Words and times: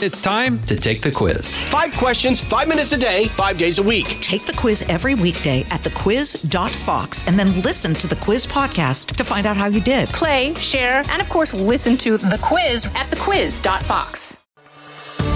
It's 0.00 0.20
time 0.20 0.62
to 0.66 0.76
take 0.76 1.00
the 1.00 1.10
quiz. 1.10 1.60
Five 1.64 1.92
questions, 1.94 2.40
five 2.40 2.68
minutes 2.68 2.92
a 2.92 2.96
day, 2.96 3.24
five 3.30 3.58
days 3.58 3.78
a 3.78 3.82
week. 3.82 4.06
Take 4.20 4.44
the 4.46 4.52
quiz 4.52 4.82
every 4.82 5.16
weekday 5.16 5.62
at 5.70 5.82
thequiz.fox 5.82 7.26
and 7.26 7.36
then 7.36 7.60
listen 7.62 7.94
to 7.94 8.06
the 8.06 8.14
quiz 8.14 8.46
podcast 8.46 9.16
to 9.16 9.24
find 9.24 9.44
out 9.44 9.56
how 9.56 9.66
you 9.66 9.80
did. 9.80 10.08
Play, 10.10 10.54
share, 10.54 11.02
and 11.08 11.20
of 11.20 11.28
course, 11.28 11.52
listen 11.52 11.96
to 11.96 12.16
the 12.16 12.38
quiz 12.40 12.86
at 12.94 13.10
thequiz.fox. 13.10 14.46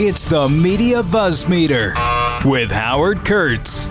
It's 0.00 0.26
the 0.26 0.48
Media 0.48 1.02
Buzz 1.02 1.48
Meter 1.48 1.92
with 2.44 2.70
Howard 2.70 3.24
Kurtz. 3.24 3.90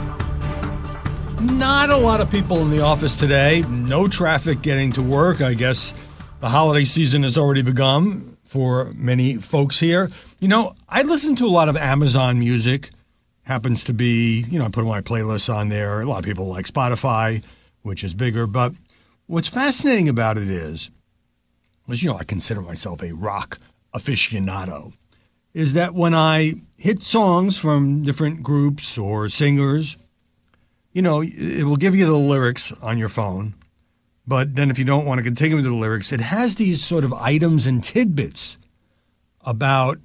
Not 1.42 1.90
a 1.90 1.98
lot 1.98 2.22
of 2.22 2.32
people 2.32 2.60
in 2.62 2.70
the 2.70 2.80
office 2.80 3.18
today. 3.18 3.64
No 3.68 4.08
traffic 4.08 4.62
getting 4.62 4.94
to 4.94 5.02
work. 5.02 5.42
I 5.42 5.54
guess 5.54 5.94
the 6.40 6.48
holiday 6.48 6.86
season 6.86 7.24
has 7.24 7.38
already 7.38 7.62
begun 7.62 8.38
for 8.46 8.94
many 8.94 9.36
folks 9.36 9.78
here. 9.78 10.10
You 10.42 10.48
know, 10.48 10.74
I 10.90 11.04
listen 11.04 11.36
to 11.36 11.46
a 11.46 11.54
lot 11.54 11.70
of 11.70 11.78
Amazon 11.78 12.40
music. 12.40 12.90
Happens 13.44 13.84
to 13.84 13.94
be, 13.94 14.44
you 14.50 14.58
know, 14.58 14.66
I 14.66 14.70
put 14.70 14.84
my 14.86 15.00
playlists 15.00 15.54
on 15.54 15.70
there. 15.70 16.02
A 16.02 16.06
lot 16.06 16.18
of 16.18 16.26
people 16.26 16.48
like 16.48 16.66
Spotify, 16.66 17.44
which 17.84 18.04
is 18.04 18.16
bigger. 18.16 18.48
But 18.48 18.74
what's 19.28 19.50
fascinating 19.50 20.10
about 20.10 20.40
it 20.40 20.50
is, 20.50 20.90
as 21.88 22.02
you 22.02 22.10
know, 22.10 22.18
I 22.18 22.24
consider 22.24 22.60
myself 22.60 23.04
a 23.04 23.12
rock 23.12 23.60
aficionado, 23.94 24.94
is 25.54 25.74
that 25.74 25.94
when 25.94 26.16
I 26.16 26.56
hit 26.76 27.04
songs 27.04 27.60
from 27.60 28.02
different 28.02 28.42
groups 28.42 28.98
or 28.98 29.30
singers, 29.30 29.96
you 30.92 31.04
know, 31.04 31.22
it 31.22 31.66
will 31.66 31.76
give 31.76 31.96
you 31.96 32.08
the 32.08 32.18
lyrics 32.18 32.74
on 32.82 32.98
your 32.98 33.10
phone. 33.10 33.54
But 34.26 34.56
then 34.56 34.72
if 34.72 34.80
you 34.80 34.86
don't 34.86 35.06
want 35.06 35.20
to 35.20 35.24
continue 35.24 35.58
with 35.58 35.66
the 35.66 35.72
lyrics, 35.72 36.12
it 36.12 36.20
has 36.20 36.56
these 36.56 36.84
sort 36.84 37.04
of 37.04 37.14
items 37.14 37.68
and 37.68 37.84
tidbits 37.84 38.58
about 39.42 40.00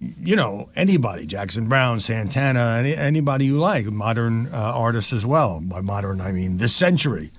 you 0.00 0.36
know, 0.36 0.68
anybody, 0.76 1.26
Jackson 1.26 1.68
Browne, 1.68 2.00
Santana, 2.00 2.76
any, 2.78 2.94
anybody 2.94 3.46
you 3.46 3.58
like, 3.58 3.86
modern 3.86 4.46
uh, 4.52 4.72
artists 4.74 5.12
as 5.12 5.26
well. 5.26 5.60
By 5.60 5.80
modern, 5.80 6.20
I 6.20 6.32
mean 6.32 6.58
this 6.58 6.74
century. 6.74 7.32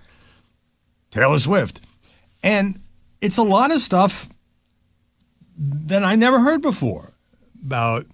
Taylor 1.11 1.39
Swift. 1.39 1.81
And 2.43 2.81
it's 3.21 3.37
a 3.37 3.43
lot 3.43 3.73
of 3.73 3.81
stuff 3.81 4.29
that 5.57 6.03
I 6.03 6.15
never 6.15 6.39
heard 6.39 6.61
before 6.61 7.11
about 7.65 8.05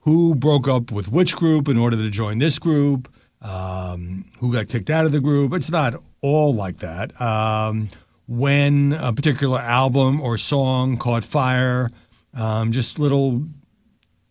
who 0.00 0.34
broke 0.34 0.66
up 0.66 0.90
with 0.90 1.08
which 1.08 1.36
group 1.36 1.68
in 1.68 1.76
order 1.76 1.96
to 1.96 2.10
join 2.10 2.38
this 2.38 2.58
group, 2.58 3.12
um, 3.42 4.24
who 4.38 4.52
got 4.52 4.68
kicked 4.68 4.90
out 4.90 5.04
of 5.04 5.12
the 5.12 5.20
group. 5.20 5.52
It's 5.52 5.70
not 5.70 6.02
all 6.22 6.54
like 6.54 6.78
that. 6.78 7.18
Um, 7.20 7.88
when 8.26 8.92
a 8.92 9.12
particular 9.12 9.58
album 9.58 10.20
or 10.20 10.38
song 10.38 10.96
caught 10.96 11.24
fire, 11.24 11.90
um, 12.32 12.72
just 12.72 12.98
little 12.98 13.44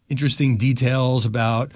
interesting 0.10 0.58
details 0.58 1.26
about 1.26 1.72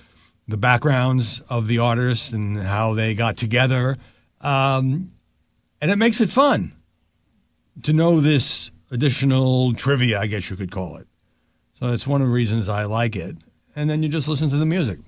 the 0.47 0.57
backgrounds 0.57 1.41
of 1.49 1.67
the 1.67 1.79
artists 1.79 2.29
and 2.31 2.57
how 2.57 2.93
they 2.93 3.13
got 3.13 3.37
together. 3.37 3.95
Um, 4.41 5.11
and 5.79 5.91
it 5.91 5.95
makes 5.95 6.19
it 6.19 6.29
fun 6.29 6.73
to 7.83 7.93
know 7.93 8.19
this 8.19 8.71
additional 8.91 9.73
trivia, 9.73 10.19
I 10.19 10.27
guess 10.27 10.49
you 10.49 10.55
could 10.55 10.71
call 10.71 10.97
it. 10.97 11.07
So 11.79 11.89
that's 11.89 12.05
one 12.05 12.21
of 12.21 12.27
the 12.27 12.33
reasons 12.33 12.69
I 12.69 12.83
like 12.85 13.15
it. 13.15 13.37
And 13.75 13.89
then 13.89 14.03
you 14.03 14.09
just 14.09 14.27
listen 14.27 14.49
to 14.49 14.57
the 14.57 14.65
music. 14.65 14.99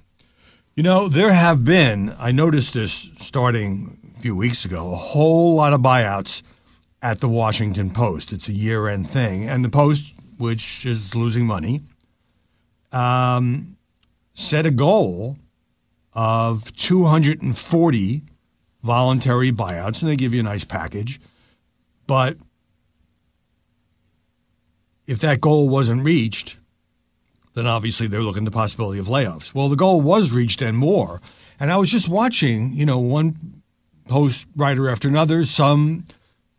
You 0.76 0.84
know, 0.84 1.08
there 1.08 1.31
have 1.31 1.64
been, 1.64 2.16
I 2.18 2.31
noticed 2.31 2.73
this 2.73 3.09
starting 3.20 4.14
a 4.18 4.22
few 4.22 4.36
weeks 4.36 4.66
ago, 4.66 4.92
a 4.92 4.96
whole 4.96 5.56
lot 5.56 5.73
of 5.73 5.81
buyouts 5.81 6.42
at 7.02 7.20
the 7.20 7.30
Washington 7.30 7.92
Post. 7.92 8.34
It's 8.34 8.48
a 8.48 8.53
year 8.53 8.88
end 8.88 9.09
thing. 9.09 9.48
And 9.48 9.64
the 9.64 9.70
Post, 9.70 10.16
which 10.38 10.86
is 10.86 11.16
losing 11.16 11.46
money, 11.46 11.84
um, 12.96 13.76
set 14.34 14.66
a 14.66 14.72
goal 14.72 15.38
of 16.14 16.74
240 16.76 18.22
voluntary 18.82 19.52
buyouts, 19.52 20.02
and 20.02 20.10
they 20.10 20.16
give 20.16 20.34
you 20.34 20.40
a 20.40 20.44
nice 20.44 20.64
package. 20.64 21.19
But 22.08 22.38
if 25.06 25.19
that 25.19 25.42
goal 25.42 25.68
wasn't 25.68 26.03
reached, 26.03 26.58
then 27.53 27.68
obviously 27.68 28.08
they're 28.08 28.22
looking 28.22 28.44
at 28.44 28.52
the 28.52 28.58
possibility 28.58 29.00
of 29.00 29.08
layoffs. 29.08 29.53
Well, 29.53 29.69
the 29.69 29.75
goal 29.75 30.02
was 30.02 30.31
reached 30.31 30.62
and 30.62 30.78
more. 30.78 31.22
And 31.59 31.72
I 31.72 31.78
was 31.78 31.90
just 31.90 32.08
watching, 32.08 32.74
you 32.74 32.86
know, 32.86 33.00
one 33.00 33.62
post 34.08 34.46
writer 34.56 34.90
after 34.90 35.08
another, 35.08 35.46
some, 35.46 36.06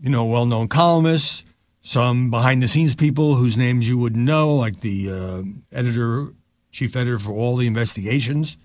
you 0.00 0.10
know, 0.10 0.24
well 0.24 0.46
known 0.46 0.68
columnists, 0.68 1.44
some 1.86 2.30
behind 2.30 2.60
the 2.60 2.66
scenes 2.66 2.96
people 2.96 3.36
whose 3.36 3.56
names 3.56 3.88
you 3.88 3.96
wouldn't 3.96 4.24
know, 4.24 4.52
like 4.52 4.80
the 4.80 5.08
uh, 5.08 5.42
editor, 5.70 6.32
chief 6.72 6.96
editor 6.96 7.16
for 7.16 7.30
all 7.30 7.56
the 7.56 7.68
investigations, 7.68 8.56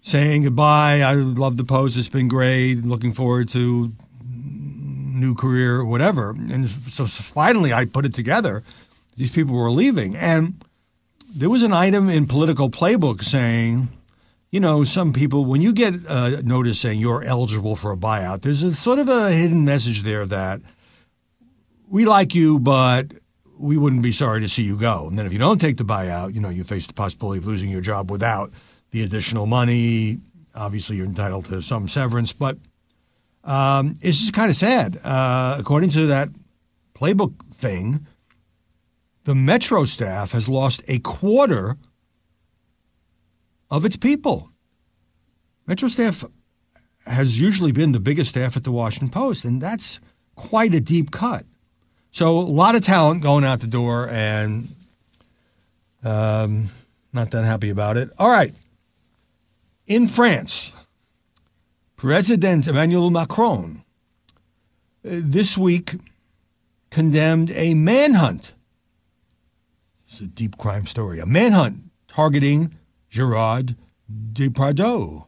saying 0.00 0.42
goodbye. 0.42 1.02
I 1.02 1.12
love 1.12 1.56
the 1.56 1.62
post. 1.62 1.96
It's 1.96 2.08
been 2.08 2.26
great. 2.26 2.84
Looking 2.84 3.12
forward 3.12 3.48
to 3.50 3.92
new 4.24 5.36
career, 5.36 5.76
or 5.76 5.84
whatever. 5.84 6.30
And 6.30 6.68
so 6.88 7.06
finally, 7.06 7.72
I 7.72 7.84
put 7.84 8.04
it 8.04 8.12
together. 8.12 8.64
These 9.16 9.30
people 9.30 9.54
were 9.54 9.70
leaving, 9.70 10.16
and 10.16 10.64
there 11.32 11.48
was 11.48 11.62
an 11.62 11.72
item 11.72 12.08
in 12.08 12.26
Politico 12.26 12.68
Playbook 12.68 13.22
saying, 13.22 13.88
you 14.50 14.58
know, 14.58 14.82
some 14.82 15.12
people, 15.12 15.44
when 15.44 15.62
you 15.62 15.72
get 15.72 15.94
a 16.08 16.42
notice 16.42 16.80
saying 16.80 16.98
you're 16.98 17.22
eligible 17.22 17.76
for 17.76 17.92
a 17.92 17.96
buyout, 17.96 18.42
there's 18.42 18.64
a 18.64 18.74
sort 18.74 18.98
of 18.98 19.08
a 19.08 19.30
hidden 19.30 19.64
message 19.64 20.02
there 20.02 20.26
that 20.26 20.60
we 21.92 22.06
like 22.06 22.34
you, 22.34 22.58
but 22.58 23.12
we 23.58 23.76
wouldn't 23.76 24.00
be 24.02 24.12
sorry 24.12 24.40
to 24.40 24.48
see 24.48 24.62
you 24.62 24.78
go. 24.78 25.06
And 25.08 25.18
then 25.18 25.26
if 25.26 25.32
you 25.32 25.38
don't 25.38 25.60
take 25.60 25.76
the 25.76 25.84
buyout, 25.84 26.34
you 26.34 26.40
know, 26.40 26.48
you 26.48 26.64
face 26.64 26.86
the 26.86 26.94
possibility 26.94 27.38
of 27.38 27.46
losing 27.46 27.68
your 27.68 27.82
job 27.82 28.10
without 28.10 28.50
the 28.92 29.02
additional 29.02 29.44
money. 29.44 30.18
Obviously, 30.54 30.96
you're 30.96 31.04
entitled 31.04 31.44
to 31.46 31.60
some 31.60 31.88
severance, 31.88 32.32
but 32.32 32.56
um, 33.44 33.94
it's 34.00 34.18
just 34.18 34.32
kind 34.32 34.48
of 34.48 34.56
sad. 34.56 34.98
Uh, 35.04 35.56
according 35.58 35.90
to 35.90 36.06
that 36.06 36.30
playbook 36.94 37.34
thing, 37.54 38.06
the 39.24 39.34
Metro 39.34 39.84
staff 39.84 40.32
has 40.32 40.48
lost 40.48 40.82
a 40.88 40.98
quarter 41.00 41.76
of 43.70 43.84
its 43.84 43.96
people. 43.96 44.48
Metro 45.66 45.88
staff 45.88 46.24
has 47.06 47.38
usually 47.38 47.70
been 47.70 47.92
the 47.92 48.00
biggest 48.00 48.30
staff 48.30 48.56
at 48.56 48.64
the 48.64 48.72
Washington 48.72 49.10
Post, 49.10 49.44
and 49.44 49.60
that's 49.60 50.00
quite 50.36 50.74
a 50.74 50.80
deep 50.80 51.10
cut. 51.10 51.44
So 52.12 52.38
a 52.38 52.40
lot 52.40 52.74
of 52.74 52.82
talent 52.82 53.22
going 53.22 53.42
out 53.42 53.60
the 53.60 53.66
door, 53.66 54.08
and 54.10 54.68
um, 56.04 56.68
not 57.12 57.30
that 57.30 57.44
happy 57.44 57.70
about 57.70 57.96
it. 57.96 58.10
All 58.18 58.30
right. 58.30 58.54
In 59.86 60.08
France, 60.08 60.72
President 61.96 62.68
Emmanuel 62.68 63.10
Macron 63.10 63.82
uh, 65.04 65.20
this 65.22 65.56
week 65.56 65.94
condemned 66.90 67.50
a 67.52 67.72
manhunt. 67.72 68.52
It's 70.06 70.20
a 70.20 70.26
deep 70.26 70.58
crime 70.58 70.84
story. 70.84 71.18
A 71.18 71.26
manhunt 71.26 71.90
targeting 72.08 72.76
Gerard 73.08 73.74
Depardieu. 74.32 75.24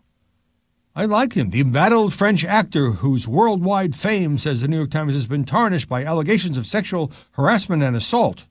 I 0.97 1.06
like 1.06 1.32
him. 1.32 1.50
The 1.50 1.60
embattled 1.60 2.15
French 2.15 2.44
actor 2.44 2.93
whose 2.93 3.27
worldwide 3.27 3.97
fame, 3.97 4.38
says 4.38 4.60
the 4.60 4.69
New 4.69 4.77
York 4.77 4.93
Times, 4.93 5.15
has 5.15 5.27
been 5.27 5.44
tarnished 5.44 5.88
by 5.88 6.05
allegations 6.05 6.56
of 6.56 6.66
sexual 6.66 7.10
harassment 7.32 7.82
and 7.82 7.97
assault. 7.97 8.44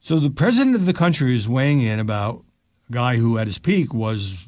So 0.00 0.20
the 0.20 0.30
president 0.30 0.76
of 0.76 0.86
the 0.86 0.92
country 0.92 1.36
is 1.36 1.48
weighing 1.48 1.82
in 1.82 1.98
about 1.98 2.44
a 2.88 2.92
guy 2.92 3.16
who, 3.16 3.36
at 3.36 3.48
his 3.48 3.58
peak, 3.58 3.92
was 3.92 4.46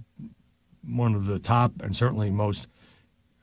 one 0.86 1.14
of 1.14 1.26
the 1.26 1.40
top 1.40 1.72
and 1.82 1.96
certainly 1.96 2.30
most 2.30 2.68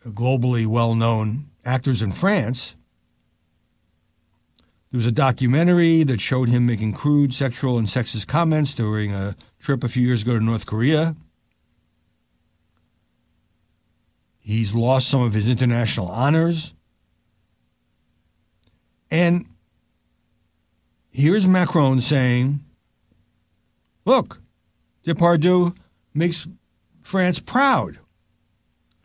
globally 0.08 0.66
well 0.66 0.96
known 0.96 1.50
actors 1.66 2.02
in 2.02 2.14
France. 2.14 2.76
There 4.92 4.98
was 4.98 5.06
a 5.06 5.12
documentary 5.12 6.04
that 6.04 6.22
showed 6.22 6.50
him 6.50 6.66
making 6.66 6.94
crude 6.94 7.34
sexual 7.34 7.78
and 7.78 7.88
sexist 7.88 8.28
comments 8.28 8.74
during 8.74 9.14
a 9.14 9.36
trip 9.60 9.84
a 9.84 9.90
few 9.90 10.08
years 10.08 10.24
ago 10.24 10.40
to 10.40 10.44
North 10.44 10.66
Korea. 10.66 11.16
He's 14.50 14.74
lost 14.74 15.08
some 15.08 15.22
of 15.22 15.36
his 15.36 15.48
international 15.48 16.08
honors. 16.08 16.74
And 19.12 19.46
here's 21.12 21.48
Macron 21.48 22.02
saying, 22.02 22.60
look, 24.06 24.42
Depardieu 25.06 25.78
makes 26.16 26.48
France 27.04 27.38
proud. 27.38 28.00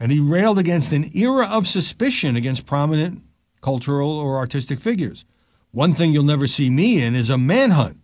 And 0.01 0.11
he 0.11 0.19
railed 0.19 0.59
against 0.59 0.93
an 0.93 1.11
era 1.15 1.45
of 1.45 1.67
suspicion 1.67 2.37
against 2.37 2.65
prominent 2.65 3.21
cultural 3.61 4.13
or 4.13 4.39
artistic 4.39 4.81
figures. 4.81 5.27
One 5.73 5.95
thing 5.95 6.13
you'll 6.13 6.25
never 6.25 6.47
see 6.47 6.71
me 6.71 7.03
in 7.03 7.15
is 7.15 7.29
a 7.29 7.37
manhunt, 7.37 7.99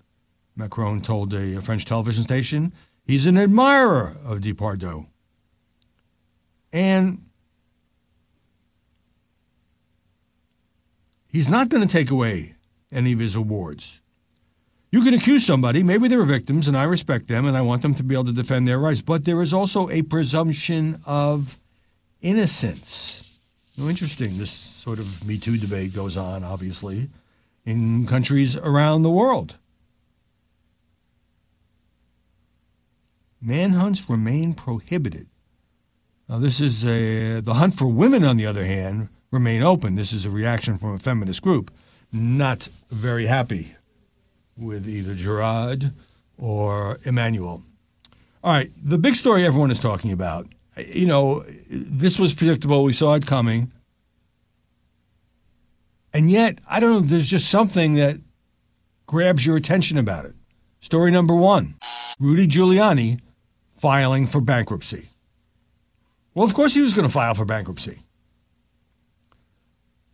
Macron 0.54 1.00
told 1.00 1.32
a 1.32 1.62
French 1.62 1.86
television 1.86 2.22
station. 2.22 2.74
He's 3.06 3.24
an 3.24 3.38
admirer 3.38 4.18
of 4.26 4.40
Depardieu. 4.40 5.06
And 6.70 7.24
He's 11.30 11.48
not 11.48 11.68
going 11.68 11.86
to 11.86 11.92
take 11.92 12.10
away 12.10 12.54
any 12.90 13.12
of 13.12 13.20
his 13.20 13.34
awards. 13.34 14.00
You 14.90 15.02
can 15.02 15.14
accuse 15.14 15.46
somebody, 15.46 15.84
maybe 15.84 16.08
they're 16.08 16.24
victims, 16.24 16.66
and 16.66 16.76
I 16.76 16.82
respect 16.84 17.28
them 17.28 17.46
and 17.46 17.56
I 17.56 17.60
want 17.60 17.82
them 17.82 17.94
to 17.94 18.02
be 18.02 18.14
able 18.14 18.24
to 18.24 18.32
defend 18.32 18.66
their 18.66 18.78
rights, 18.78 19.00
but 19.00 19.24
there 19.24 19.40
is 19.40 19.52
also 19.52 19.88
a 19.88 20.02
presumption 20.02 21.00
of 21.06 21.56
innocence. 22.20 23.38
Now, 23.76 23.88
interesting, 23.88 24.36
this 24.38 24.50
sort 24.50 24.98
of 24.98 25.24
Me 25.24 25.38
Too 25.38 25.56
debate 25.56 25.94
goes 25.94 26.16
on, 26.16 26.42
obviously, 26.42 27.08
in 27.64 28.06
countries 28.08 28.56
around 28.56 29.02
the 29.02 29.10
world. 29.10 29.54
Manhunts 33.40 34.10
remain 34.10 34.54
prohibited. 34.54 35.28
Now, 36.28 36.40
this 36.40 36.60
is 36.60 36.84
a, 36.84 37.40
the 37.40 37.54
hunt 37.54 37.74
for 37.74 37.86
women, 37.86 38.24
on 38.24 38.36
the 38.36 38.46
other 38.46 38.66
hand, 38.66 39.08
remain 39.30 39.62
open. 39.62 39.94
This 39.94 40.12
is 40.12 40.24
a 40.24 40.30
reaction 40.30 40.78
from 40.78 40.94
a 40.94 40.98
feminist 40.98 41.42
group, 41.42 41.70
not 42.12 42.68
very 42.90 43.26
happy 43.26 43.74
with 44.56 44.88
either 44.88 45.14
Gerard 45.14 45.92
or 46.38 46.98
Emmanuel. 47.04 47.62
All 48.42 48.52
right, 48.52 48.70
the 48.82 48.98
big 48.98 49.16
story 49.16 49.44
everyone 49.44 49.70
is 49.70 49.80
talking 49.80 50.12
about. 50.12 50.46
You 50.76 51.06
know, 51.06 51.44
this 51.70 52.18
was 52.18 52.32
predictable. 52.32 52.82
We 52.84 52.92
saw 52.92 53.14
it 53.14 53.26
coming. 53.26 53.70
And 56.12 56.30
yet, 56.30 56.58
I 56.68 56.80
don't 56.80 56.90
know, 56.90 57.00
there's 57.00 57.28
just 57.28 57.48
something 57.48 57.94
that 57.94 58.16
grabs 59.06 59.44
your 59.46 59.56
attention 59.56 59.98
about 59.98 60.24
it. 60.24 60.34
Story 60.80 61.10
number 61.10 61.34
one 61.34 61.74
Rudy 62.18 62.46
Giuliani 62.46 63.20
filing 63.76 64.26
for 64.26 64.40
bankruptcy. 64.40 65.10
Well, 66.34 66.46
of 66.46 66.54
course, 66.54 66.74
he 66.74 66.80
was 66.80 66.94
going 66.94 67.06
to 67.06 67.12
file 67.12 67.34
for 67.34 67.44
bankruptcy. 67.44 68.00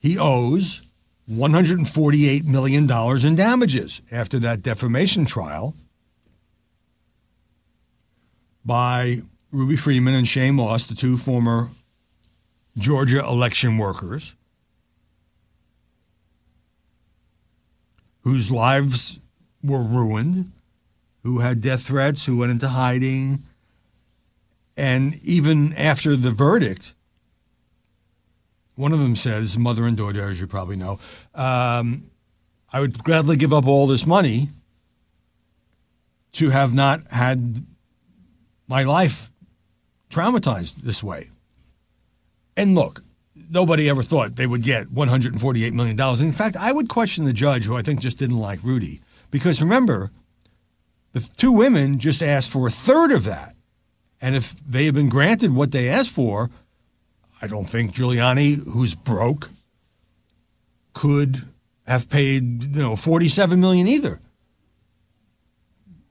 He 0.06 0.16
owes 0.16 0.82
$148 1.28 2.44
million 2.44 2.88
in 3.26 3.34
damages 3.34 4.02
after 4.12 4.38
that 4.38 4.62
defamation 4.62 5.24
trial 5.24 5.74
by 8.64 9.22
Ruby 9.50 9.74
Freeman 9.76 10.14
and 10.14 10.28
Shaye 10.28 10.54
Moss, 10.54 10.86
the 10.86 10.94
two 10.94 11.18
former 11.18 11.70
Georgia 12.78 13.18
election 13.18 13.78
workers, 13.78 14.36
whose 18.20 18.48
lives 18.48 19.18
were 19.60 19.82
ruined, 19.82 20.52
who 21.24 21.40
had 21.40 21.60
death 21.60 21.82
threats, 21.82 22.26
who 22.26 22.36
went 22.36 22.52
into 22.52 22.68
hiding. 22.68 23.42
And 24.76 25.20
even 25.24 25.72
after 25.72 26.14
the 26.14 26.30
verdict, 26.30 26.94
one 28.76 28.92
of 28.92 29.00
them 29.00 29.16
says, 29.16 29.58
mother 29.58 29.86
and 29.86 29.96
daughter, 29.96 30.30
as 30.30 30.38
you 30.38 30.46
probably 30.46 30.76
know, 30.76 31.00
um, 31.34 32.10
I 32.72 32.80
would 32.80 33.02
gladly 33.02 33.36
give 33.36 33.52
up 33.52 33.66
all 33.66 33.86
this 33.86 34.06
money 34.06 34.50
to 36.32 36.50
have 36.50 36.74
not 36.74 37.10
had 37.10 37.64
my 38.68 38.82
life 38.82 39.30
traumatized 40.10 40.76
this 40.82 41.02
way. 41.02 41.30
And 42.56 42.74
look, 42.74 43.02
nobody 43.50 43.88
ever 43.88 44.02
thought 44.02 44.36
they 44.36 44.46
would 44.46 44.62
get 44.62 44.88
$148 44.88 45.72
million. 45.72 45.98
In 46.20 46.32
fact, 46.32 46.56
I 46.56 46.72
would 46.72 46.88
question 46.88 47.24
the 47.24 47.32
judge, 47.32 47.64
who 47.64 47.76
I 47.76 47.82
think 47.82 48.00
just 48.00 48.18
didn't 48.18 48.38
like 48.38 48.62
Rudy, 48.62 49.00
because 49.30 49.60
remember, 49.60 50.10
the 51.12 51.20
two 51.20 51.52
women 51.52 51.98
just 51.98 52.22
asked 52.22 52.50
for 52.50 52.66
a 52.66 52.70
third 52.70 53.10
of 53.10 53.24
that. 53.24 53.54
And 54.20 54.34
if 54.34 54.54
they 54.66 54.86
had 54.86 54.94
been 54.94 55.08
granted 55.08 55.54
what 55.54 55.70
they 55.70 55.88
asked 55.88 56.10
for, 56.10 56.50
I 57.40 57.46
don't 57.46 57.66
think 57.66 57.94
Giuliani, 57.94 58.64
who's 58.72 58.94
broke, 58.94 59.50
could 60.94 61.46
have 61.86 62.08
paid, 62.08 62.74
you 62.74 62.82
know, 62.82 62.96
47 62.96 63.60
million 63.60 63.86
either. 63.86 64.20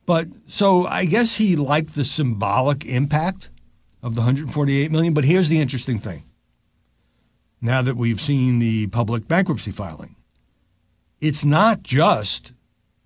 But 0.06 0.27
so 0.45 0.86
I 0.86 1.06
guess 1.06 1.36
he 1.36 1.56
liked 1.56 1.95
the 1.95 2.06
symbolic 2.06 2.86
impact 2.86 3.50
of 4.04 4.13
the 4.13 4.22
148 4.22 4.92
million. 4.92 5.13
But 5.13 5.25
here's 5.25 5.50
the 5.50 5.60
interesting 5.60 6.00
thing. 6.00 6.24
Now 7.60 7.81
that 7.81 7.98
we've 7.98 8.22
seen 8.22 8.60
the 8.60 8.88
public 8.88 9.27
bankruptcy 9.27 9.72
filing, 9.72 10.16
it's 11.19 11.44
not 11.44 11.81
just 11.81 12.54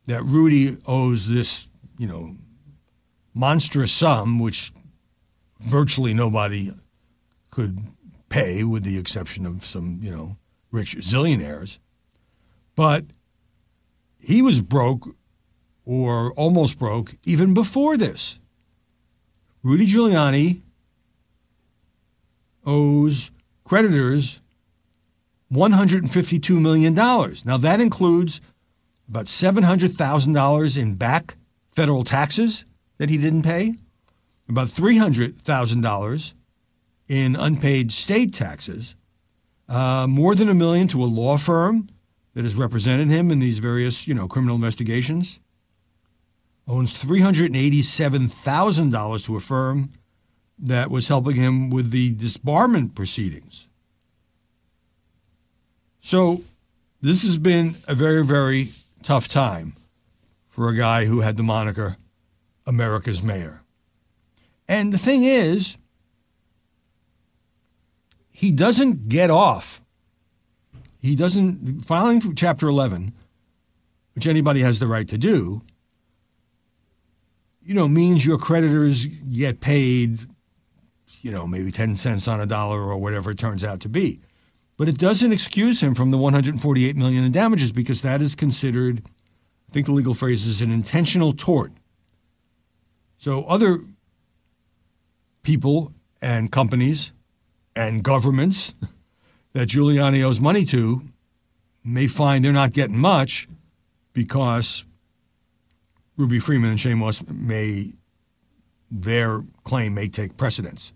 that 0.07 0.23
Rudy 0.23 0.75
owes 0.85 1.27
this, 1.27 1.67
you 1.97 2.07
know, 2.07 2.35
monstrous 3.33 3.93
sum, 3.93 4.39
which 4.39 4.73
virtually 5.61 6.13
nobody 6.13 6.73
could 7.51 7.79
pay, 8.29 8.63
with 8.63 8.83
the 8.83 8.97
exception 8.97 9.45
of 9.45 9.65
some, 9.65 9.99
you 10.01 10.11
know, 10.11 10.37
rich 10.71 10.95
zillionaires. 10.97 11.79
But 12.75 13.05
he 14.19 14.41
was 14.41 14.61
broke 14.61 15.15
or 15.85 16.31
almost 16.33 16.77
broke 16.77 17.15
even 17.23 17.53
before 17.53 17.97
this. 17.97 18.39
Rudy 19.63 19.87
Giuliani 19.87 20.61
owes 22.65 23.31
creditors 23.63 24.39
$152 25.51 26.61
million. 26.61 26.93
Now, 26.93 27.57
that 27.57 27.81
includes 27.81 28.39
about 29.09 29.25
$700,000 29.25 30.77
in 30.77 30.95
back 30.95 31.35
federal 31.71 32.03
taxes 32.03 32.65
that 32.97 33.09
he 33.09 33.17
didn't 33.17 33.41
pay, 33.41 33.75
about 34.47 34.67
$300,000 34.67 36.33
in 37.09 37.35
unpaid 37.35 37.91
state 37.91 38.33
taxes, 38.33 38.95
uh, 39.67 40.07
more 40.07 40.33
than 40.35 40.47
a 40.47 40.53
million 40.53 40.87
to 40.87 41.03
a 41.03 41.05
law 41.05 41.37
firm 41.37 41.89
that 42.35 42.45
has 42.45 42.53
represented 42.55 43.09
him 43.09 43.31
in 43.31 43.39
these 43.39 43.57
various, 43.57 44.07
you 44.07 44.13
know, 44.13 44.27
criminal 44.27 44.55
investigations. 44.55 45.39
Owns 46.67 46.93
$387,000 47.03 49.25
to 49.25 49.35
a 49.35 49.39
firm 49.39 49.89
that 50.59 50.91
was 50.91 51.07
helping 51.07 51.35
him 51.35 51.71
with 51.71 51.91
the 51.91 52.13
disbarment 52.15 52.95
proceedings. 52.95 53.67
So, 56.01 56.43
this 57.01 57.21
has 57.23 57.37
been 57.37 57.77
a 57.87 57.95
very, 57.95 58.25
very 58.25 58.71
tough 59.03 59.27
time 59.27 59.75
for 60.47 60.69
a 60.69 60.75
guy 60.75 61.05
who 61.05 61.21
had 61.21 61.37
the 61.37 61.43
moniker 61.43 61.97
America's 62.67 63.23
Mayor. 63.23 63.61
And 64.67 64.91
the 64.93 64.97
thing 64.97 65.23
is, 65.23 65.77
he 68.39 68.53
doesn't 68.53 69.09
get 69.09 69.29
off. 69.29 69.81
He 71.01 71.13
doesn't, 71.13 71.81
filing 71.81 72.21
for 72.21 72.33
Chapter 72.33 72.69
11, 72.69 73.11
which 74.15 74.27
anybody 74.27 74.61
has 74.61 74.79
the 74.79 74.87
right 74.87 75.09
to 75.09 75.17
do, 75.17 75.61
you 77.61 77.73
know, 77.73 77.89
means 77.89 78.25
your 78.25 78.37
creditors 78.37 79.07
get 79.07 79.59
paid, 79.59 80.21
you 81.21 81.31
know, 81.31 81.45
maybe 81.47 81.69
10 81.69 81.97
cents 81.97 82.29
on 82.29 82.39
a 82.39 82.45
dollar 82.45 82.81
or 82.81 82.97
whatever 82.97 83.31
it 83.31 83.37
turns 83.37 83.61
out 83.61 83.81
to 83.81 83.89
be. 83.89 84.21
But 84.77 84.87
it 84.87 84.97
doesn't 84.97 85.33
excuse 85.33 85.83
him 85.83 85.93
from 85.93 86.09
the 86.09 86.17
148 86.17 86.95
million 86.95 87.25
in 87.25 87.33
damages 87.33 87.73
because 87.73 88.03
that 88.03 88.21
is 88.21 88.35
considered, 88.35 89.03
I 89.69 89.73
think 89.73 89.85
the 89.85 89.91
legal 89.91 90.13
phrase 90.13 90.47
is 90.47 90.61
an 90.61 90.71
intentional 90.71 91.33
tort. 91.33 91.73
So 93.17 93.43
other 93.43 93.81
people 95.43 95.91
and 96.21 96.49
companies 96.49 97.11
and 97.79 98.03
governments 98.03 98.73
that 99.53 99.69
Giuliani 99.69 100.21
owes 100.21 100.41
money 100.41 100.65
to 100.65 101.01
may 101.81 102.07
find 102.07 102.43
they're 102.43 102.51
not 102.51 102.73
getting 102.73 102.97
much 102.97 103.47
because 104.11 104.83
Ruby 106.17 106.39
Freeman 106.39 106.71
and 106.71 106.77
Shaye 106.77 106.97
Moss 106.97 107.23
may 107.31 107.93
their 108.91 109.45
claim 109.63 109.93
may 109.93 110.09
take 110.09 110.35
precedence. 110.35 110.91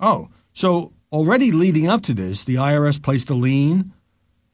Oh, 0.00 0.30
so 0.54 0.94
already 1.12 1.52
leading 1.52 1.88
up 1.88 2.00
to 2.04 2.14
this, 2.14 2.44
the 2.44 2.54
IRS 2.54 3.02
placed 3.02 3.28
a 3.28 3.34
lien 3.34 3.92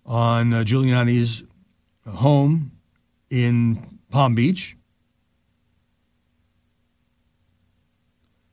on 0.04 0.52
uh, 0.52 0.64
Giuliani's 0.64 1.44
home 2.04 2.73
in 3.30 4.00
Palm 4.11 4.35
Beach. 4.35 4.76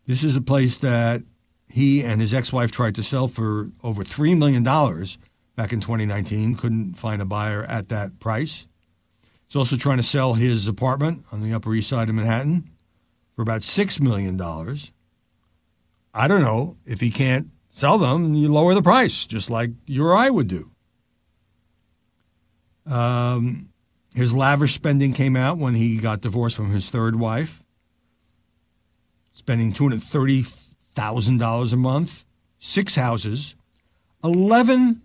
This 0.06 0.24
is 0.24 0.36
a 0.36 0.42
place 0.42 0.78
that 0.78 1.24
he 1.70 2.04
and 2.04 2.22
his 2.22 2.34
ex-wife 2.34 2.72
tried 2.72 2.96
to 2.96 3.04
sell 3.04 3.28
for 3.28 3.72
over 3.84 4.04
$3 4.04 4.38
million 4.38 4.64
back 4.64 5.74
in 5.74 5.82
2019. 5.82 6.56
Couldn't 6.56 6.94
find 6.96 7.22
a 7.22 7.26
buyer 7.26 7.64
at 7.66 7.90
that 7.90 8.20
price. 8.20 8.68
He's 9.48 9.56
also 9.56 9.78
trying 9.78 9.98
to 9.98 10.04
sell 10.04 10.34
his 10.34 10.68
apartment 10.68 11.26
on 11.32 11.42
the 11.42 11.54
Upper 11.54 11.74
East 11.74 11.90
Side 11.90 12.10
of 12.10 12.16
Manhattan 12.16 12.70
for 13.36 13.42
about 13.42 13.62
$6 13.62 14.02
million. 14.02 14.40
I 16.14 16.28
don't 16.28 16.42
know 16.42 16.78
if 16.86 17.00
he 17.00 17.12
can't 17.12 17.50
sell 17.70 17.98
them, 17.98 18.34
you 18.34 18.52
lower 18.52 18.74
the 18.74 18.82
price, 18.82 19.26
just 19.26 19.50
like 19.50 19.72
you 19.86 20.06
or 20.06 20.16
I 20.16 20.30
would 20.30 20.48
do. 20.48 20.72
Um, 22.86 23.70
his 24.16 24.34
lavish 24.34 24.74
spending 24.74 25.14
came 25.14 25.36
out 25.36 25.58
when 25.58 25.76
he 25.76 25.98
got 25.98 26.22
divorced 26.22 26.56
from 26.56 26.72
his 26.72 26.90
third 26.90 27.18
wife, 27.18 27.62
spending 29.34 29.74
$230,000 30.98 31.74
a 31.74 31.78
month, 31.78 32.26
six 32.60 32.96
houses, 32.96 33.56
11 34.24 35.02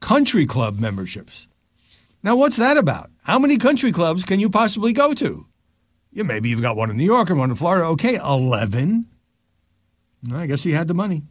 country 0.00 0.46
club 0.46 0.78
memberships. 0.78 1.48
Now, 2.22 2.36
what's 2.36 2.56
that 2.56 2.76
about? 2.76 3.10
How 3.22 3.38
many 3.38 3.56
country 3.56 3.92
clubs 3.92 4.24
can 4.24 4.40
you 4.40 4.50
possibly 4.50 4.92
go 4.92 5.14
to? 5.14 5.46
Yeah, 6.12 6.24
maybe 6.24 6.48
you've 6.48 6.62
got 6.62 6.76
one 6.76 6.90
in 6.90 6.96
New 6.96 7.04
York 7.04 7.30
and 7.30 7.38
one 7.38 7.50
in 7.50 7.56
Florida. 7.56 7.84
Okay, 7.86 8.16
11. 8.16 9.06
I 10.32 10.46
guess 10.46 10.62
he 10.62 10.72
had 10.72 10.88
the 10.88 10.94
money. 10.94 11.22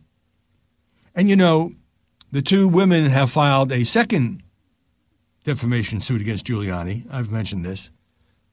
And 1.13 1.29
you 1.29 1.35
know, 1.35 1.73
the 2.31 2.41
two 2.41 2.67
women 2.67 3.09
have 3.09 3.31
filed 3.31 3.71
a 3.71 3.83
second 3.83 4.41
defamation 5.43 6.01
suit 6.01 6.21
against 6.21 6.45
Giuliani. 6.45 7.05
I've 7.11 7.31
mentioned 7.31 7.65
this. 7.65 7.89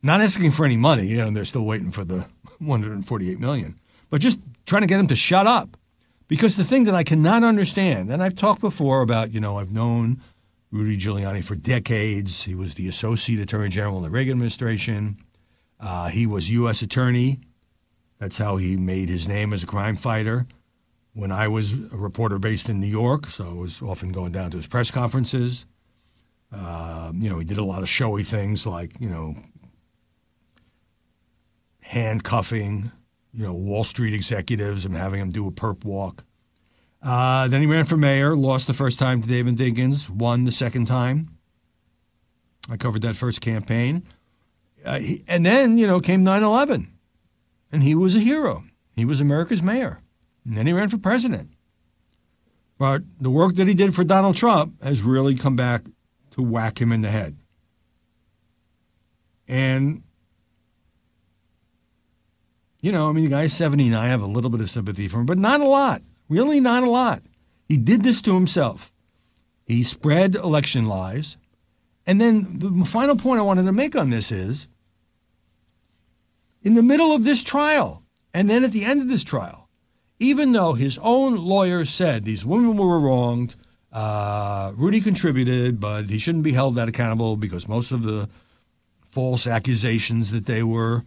Not 0.02 0.20
asking 0.20 0.50
for 0.50 0.64
any 0.64 0.76
money, 0.76 1.06
you 1.06 1.18
know, 1.18 1.30
they're 1.30 1.44
still 1.44 1.64
waiting 1.64 1.90
for 1.90 2.04
the 2.04 2.26
148 2.58 3.38
million, 3.38 3.78
but 4.10 4.20
just 4.20 4.38
trying 4.66 4.82
to 4.82 4.86
get 4.86 5.00
him 5.00 5.06
to 5.08 5.16
shut 5.16 5.46
up. 5.46 5.76
Because 6.28 6.56
the 6.56 6.64
thing 6.64 6.84
that 6.84 6.94
I 6.94 7.04
cannot 7.04 7.44
understand, 7.44 8.10
and 8.10 8.22
I've 8.22 8.34
talked 8.34 8.60
before 8.60 9.00
about, 9.00 9.32
you 9.32 9.40
know, 9.40 9.58
I've 9.58 9.70
known 9.70 10.20
Rudy 10.72 10.98
Giuliani 10.98 11.44
for 11.44 11.54
decades. 11.54 12.42
He 12.42 12.54
was 12.54 12.74
the 12.74 12.88
Associate 12.88 13.40
Attorney 13.40 13.68
General 13.68 13.98
in 13.98 14.02
the 14.02 14.10
Reagan 14.10 14.32
administration. 14.32 15.18
Uh, 15.78 16.08
he 16.08 16.26
was 16.26 16.50
U.S. 16.50 16.82
Attorney. 16.82 17.40
That's 18.18 18.38
how 18.38 18.56
he 18.56 18.76
made 18.76 19.08
his 19.08 19.28
name 19.28 19.52
as 19.52 19.62
a 19.62 19.66
crime 19.66 19.96
fighter. 19.96 20.46
When 21.12 21.30
I 21.30 21.48
was 21.48 21.72
a 21.72 21.96
reporter 21.96 22.38
based 22.38 22.68
in 22.68 22.80
New 22.80 22.86
York, 22.88 23.26
so 23.26 23.48
I 23.48 23.52
was 23.54 23.80
often 23.80 24.12
going 24.12 24.32
down 24.32 24.50
to 24.50 24.56
his 24.58 24.66
press 24.66 24.90
conferences. 24.90 25.64
Uh, 26.52 27.12
you 27.14 27.30
know, 27.30 27.38
he 27.38 27.44
did 27.44 27.58
a 27.58 27.64
lot 27.64 27.82
of 27.82 27.88
showy 27.88 28.22
things 28.22 28.66
like, 28.66 29.00
you 29.00 29.08
know, 29.08 29.34
handcuffing, 31.80 32.90
you 33.36 33.44
know, 33.44 33.52
Wall 33.52 33.84
Street 33.84 34.14
executives 34.14 34.86
and 34.86 34.96
having 34.96 35.20
them 35.20 35.30
do 35.30 35.46
a 35.46 35.50
perp 35.50 35.84
walk. 35.84 36.24
Uh, 37.02 37.46
then 37.48 37.60
he 37.60 37.66
ran 37.66 37.84
for 37.84 37.98
mayor, 37.98 38.34
lost 38.34 38.66
the 38.66 38.72
first 38.72 38.98
time 38.98 39.20
to 39.20 39.28
David 39.28 39.56
Dinkins, 39.56 40.08
won 40.08 40.44
the 40.44 40.52
second 40.52 40.86
time. 40.86 41.28
I 42.70 42.78
covered 42.78 43.02
that 43.02 43.16
first 43.16 43.42
campaign. 43.42 44.04
Uh, 44.84 44.98
he, 44.98 45.22
and 45.28 45.44
then, 45.44 45.76
you 45.76 45.86
know, 45.86 46.00
came 46.00 46.22
9 46.24 46.42
11. 46.42 46.90
And 47.70 47.82
he 47.82 47.94
was 47.94 48.16
a 48.16 48.20
hero. 48.20 48.64
He 48.94 49.04
was 49.04 49.20
America's 49.20 49.62
mayor. 49.62 50.00
And 50.44 50.54
then 50.54 50.66
he 50.66 50.72
ran 50.72 50.88
for 50.88 50.98
president. 50.98 51.50
But 52.78 53.02
the 53.20 53.30
work 53.30 53.56
that 53.56 53.68
he 53.68 53.74
did 53.74 53.94
for 53.94 54.04
Donald 54.04 54.36
Trump 54.36 54.82
has 54.82 55.02
really 55.02 55.34
come 55.34 55.56
back 55.56 55.82
to 56.32 56.42
whack 56.42 56.80
him 56.80 56.90
in 56.90 57.02
the 57.02 57.10
head. 57.10 57.36
And, 59.46 60.02
you 62.86 62.92
know, 62.92 63.08
I 63.08 63.12
mean, 63.12 63.24
the 63.24 63.30
guy's 63.30 63.52
79. 63.52 64.00
I 64.00 64.06
have 64.06 64.22
a 64.22 64.26
little 64.26 64.48
bit 64.48 64.60
of 64.60 64.70
sympathy 64.70 65.08
for 65.08 65.18
him, 65.18 65.26
but 65.26 65.38
not 65.38 65.60
a 65.60 65.66
lot. 65.66 66.02
Really, 66.28 66.60
not 66.60 66.84
a 66.84 66.88
lot. 66.88 67.20
He 67.68 67.76
did 67.76 68.04
this 68.04 68.22
to 68.22 68.34
himself. 68.34 68.92
He 69.64 69.82
spread 69.82 70.36
election 70.36 70.86
lies. 70.86 71.36
And 72.06 72.20
then 72.20 72.60
the 72.60 72.84
final 72.84 73.16
point 73.16 73.40
I 73.40 73.42
wanted 73.42 73.64
to 73.64 73.72
make 73.72 73.96
on 73.96 74.10
this 74.10 74.30
is 74.30 74.68
in 76.62 76.74
the 76.74 76.82
middle 76.82 77.12
of 77.12 77.24
this 77.24 77.42
trial, 77.42 78.04
and 78.32 78.48
then 78.48 78.62
at 78.62 78.70
the 78.70 78.84
end 78.84 79.00
of 79.00 79.08
this 79.08 79.24
trial, 79.24 79.68
even 80.20 80.52
though 80.52 80.74
his 80.74 80.96
own 80.98 81.34
lawyers 81.34 81.90
said 81.90 82.24
these 82.24 82.44
women 82.44 82.76
were 82.76 83.00
wronged, 83.00 83.56
uh, 83.92 84.70
Rudy 84.76 85.00
contributed, 85.00 85.80
but 85.80 86.08
he 86.08 86.18
shouldn't 86.18 86.44
be 86.44 86.52
held 86.52 86.76
that 86.76 86.88
accountable 86.88 87.36
because 87.36 87.66
most 87.66 87.90
of 87.90 88.04
the 88.04 88.28
false 89.10 89.44
accusations 89.44 90.30
that 90.30 90.46
they 90.46 90.62
were 90.62 91.02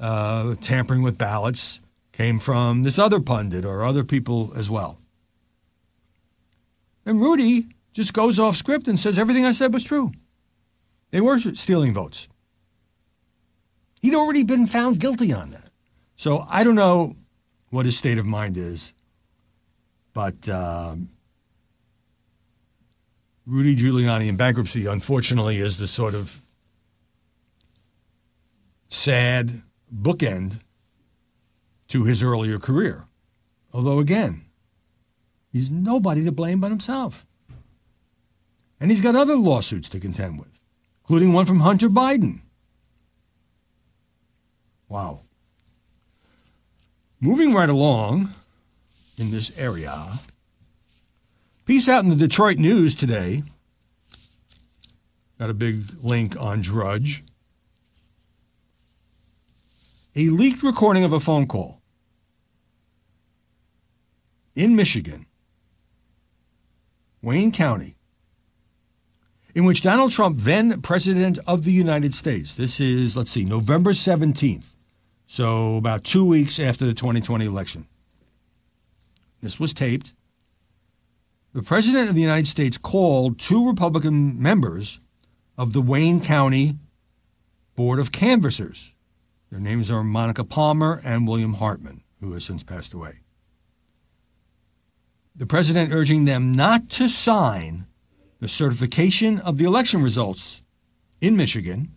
uh, 0.00 0.54
tampering 0.60 1.02
with 1.02 1.18
ballots 1.18 1.80
came 2.12 2.38
from 2.38 2.82
this 2.82 2.98
other 2.98 3.20
pundit 3.20 3.64
or 3.64 3.84
other 3.84 4.02
people 4.02 4.52
as 4.56 4.68
well. 4.68 4.98
And 7.04 7.20
Rudy 7.20 7.68
just 7.92 8.12
goes 8.12 8.38
off 8.38 8.56
script 8.56 8.88
and 8.88 8.98
says 8.98 9.18
everything 9.18 9.44
I 9.44 9.52
said 9.52 9.72
was 9.72 9.84
true. 9.84 10.12
They 11.10 11.20
were 11.20 11.38
stealing 11.38 11.92
votes. 11.92 12.28
He'd 14.00 14.14
already 14.14 14.44
been 14.44 14.66
found 14.66 15.00
guilty 15.00 15.32
on 15.32 15.50
that. 15.50 15.70
So 16.16 16.46
I 16.48 16.64
don't 16.64 16.74
know 16.74 17.16
what 17.70 17.86
his 17.86 17.96
state 17.96 18.18
of 18.18 18.26
mind 18.26 18.56
is, 18.56 18.94
but 20.12 20.48
um, 20.48 21.10
Rudy 23.46 23.76
Giuliani 23.76 24.28
in 24.28 24.36
bankruptcy, 24.36 24.86
unfortunately, 24.86 25.58
is 25.58 25.78
the 25.78 25.88
sort 25.88 26.14
of 26.14 26.40
sad 28.88 29.62
bookend 29.94 30.60
to 31.88 32.04
his 32.04 32.22
earlier 32.22 32.58
career. 32.58 33.04
Although, 33.72 33.98
again, 33.98 34.44
he's 35.52 35.70
nobody 35.70 36.24
to 36.24 36.32
blame 36.32 36.60
but 36.60 36.70
himself. 36.70 37.26
And 38.80 38.90
he's 38.90 39.00
got 39.00 39.14
other 39.14 39.36
lawsuits 39.36 39.88
to 39.90 40.00
contend 40.00 40.38
with, 40.38 40.58
including 41.02 41.32
one 41.32 41.46
from 41.46 41.60
Hunter 41.60 41.88
Biden. 41.88 42.40
Wow. 44.88 45.20
Moving 47.20 47.52
right 47.52 47.68
along 47.68 48.34
in 49.18 49.30
this 49.30 49.56
area, 49.58 50.20
piece 51.66 51.88
out 51.88 52.02
in 52.02 52.10
the 52.10 52.16
Detroit 52.16 52.58
News 52.58 52.94
today. 52.94 53.42
Got 55.38 55.50
a 55.50 55.54
big 55.54 55.84
link 56.02 56.34
on 56.40 56.62
Drudge. 56.62 57.22
A 60.20 60.28
leaked 60.28 60.62
recording 60.62 61.02
of 61.02 61.14
a 61.14 61.18
phone 61.18 61.46
call 61.46 61.80
in 64.54 64.76
Michigan, 64.76 65.24
Wayne 67.22 67.52
County, 67.52 67.96
in 69.54 69.64
which 69.64 69.80
Donald 69.80 70.12
Trump, 70.12 70.40
then 70.40 70.82
President 70.82 71.38
of 71.46 71.64
the 71.64 71.72
United 71.72 72.12
States, 72.12 72.54
this 72.54 72.78
is, 72.80 73.16
let's 73.16 73.30
see, 73.30 73.46
November 73.46 73.94
17th, 73.94 74.76
so 75.26 75.76
about 75.76 76.04
two 76.04 76.26
weeks 76.26 76.60
after 76.60 76.84
the 76.84 76.92
2020 76.92 77.46
election. 77.46 77.86
This 79.40 79.58
was 79.58 79.72
taped. 79.72 80.12
The 81.54 81.62
President 81.62 82.10
of 82.10 82.14
the 82.14 82.20
United 82.20 82.46
States 82.46 82.76
called 82.76 83.38
two 83.38 83.66
Republican 83.66 84.38
members 84.42 85.00
of 85.56 85.72
the 85.72 85.80
Wayne 85.80 86.20
County 86.20 86.76
Board 87.74 87.98
of 87.98 88.12
Canvassers. 88.12 88.92
Their 89.50 89.60
names 89.60 89.90
are 89.90 90.04
Monica 90.04 90.44
Palmer 90.44 91.00
and 91.04 91.26
William 91.26 91.54
Hartman, 91.54 92.02
who 92.20 92.32
has 92.32 92.44
since 92.44 92.62
passed 92.62 92.92
away. 92.92 93.20
The 95.34 95.46
President 95.46 95.92
urging 95.92 96.24
them 96.24 96.52
not 96.52 96.88
to 96.90 97.08
sign 97.08 97.86
the 98.40 98.48
certification 98.48 99.38
of 99.38 99.58
the 99.58 99.64
election 99.64 100.02
results 100.02 100.62
in 101.20 101.36
Michigan 101.36 101.92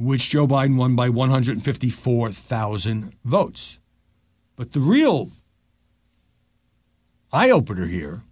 which 0.00 0.30
Joe 0.30 0.46
Biden 0.46 0.76
won 0.76 0.96
by 0.96 1.10
154,000 1.10 3.12
votes. 3.22 3.78
But 4.56 4.72
the 4.72 4.80
real 4.80 5.30
eye 7.32 7.50
opener 7.50 7.86
here 7.86 8.22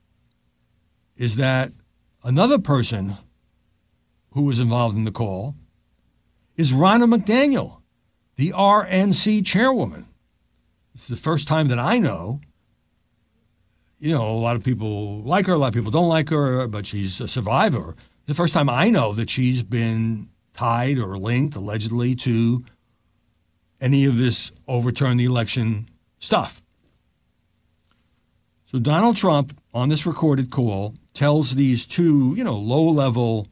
is 1.17 1.37
that 1.37 1.73
another 2.25 2.59
person 2.59 3.19
who 4.33 4.43
was 4.43 4.59
involved 4.59 4.97
in 4.97 5.05
the 5.05 5.11
call 5.11 5.55
is 6.59 6.73
Ronna 6.73 7.11
McDaniel, 7.11 7.79
the 8.37 8.51
RNC 8.51 9.47
chairwoman. 9.47 10.07
This 10.93 11.05
is 11.05 11.09
the 11.09 11.17
first 11.17 11.47
time 11.47 11.69
that 11.69 11.79
I 11.79 11.99
know. 11.99 12.41
You 14.01 14.13
know, 14.13 14.29
a 14.29 14.41
lot 14.41 14.57
of 14.57 14.65
people 14.65 15.23
like 15.23 15.47
her, 15.47 15.55
a 15.55 15.59
lot 15.59 15.69
of 15.69 15.75
people 15.75 15.93
don't 15.93 16.09
like 16.09 16.29
her, 16.31 16.67
but 16.67 16.87
she's 16.87 17.21
a 17.21 17.29
survivor. 17.29 17.95
The 18.27 18.35
first 18.35 18.53
time 18.53 18.69
I 18.69 18.91
know 18.91 19.15
that 19.15 19.31
she's 19.31 19.63
been 19.63 20.29
tied 20.53 20.99
or 20.99 21.17
linked 21.17 21.55
allegedly 21.55 22.17
to 22.17 22.65
any 23.81 24.05
of 24.05 24.19
this 24.19 24.51
overturn 24.67 25.17
the 25.17 25.25
election 25.25 25.89
stuff. 26.19 26.63
So 28.71 28.81
Donald 28.81 29.17
Trump 29.17 29.59
on 29.73 29.89
this 29.89 30.05
recorded 30.05 30.51
call 30.51 30.95
tells 31.15 31.55
these 31.55 31.87
two, 31.87 32.35
you 32.37 32.43
know, 32.43 32.57
low 32.57 32.89
level, 32.91 33.47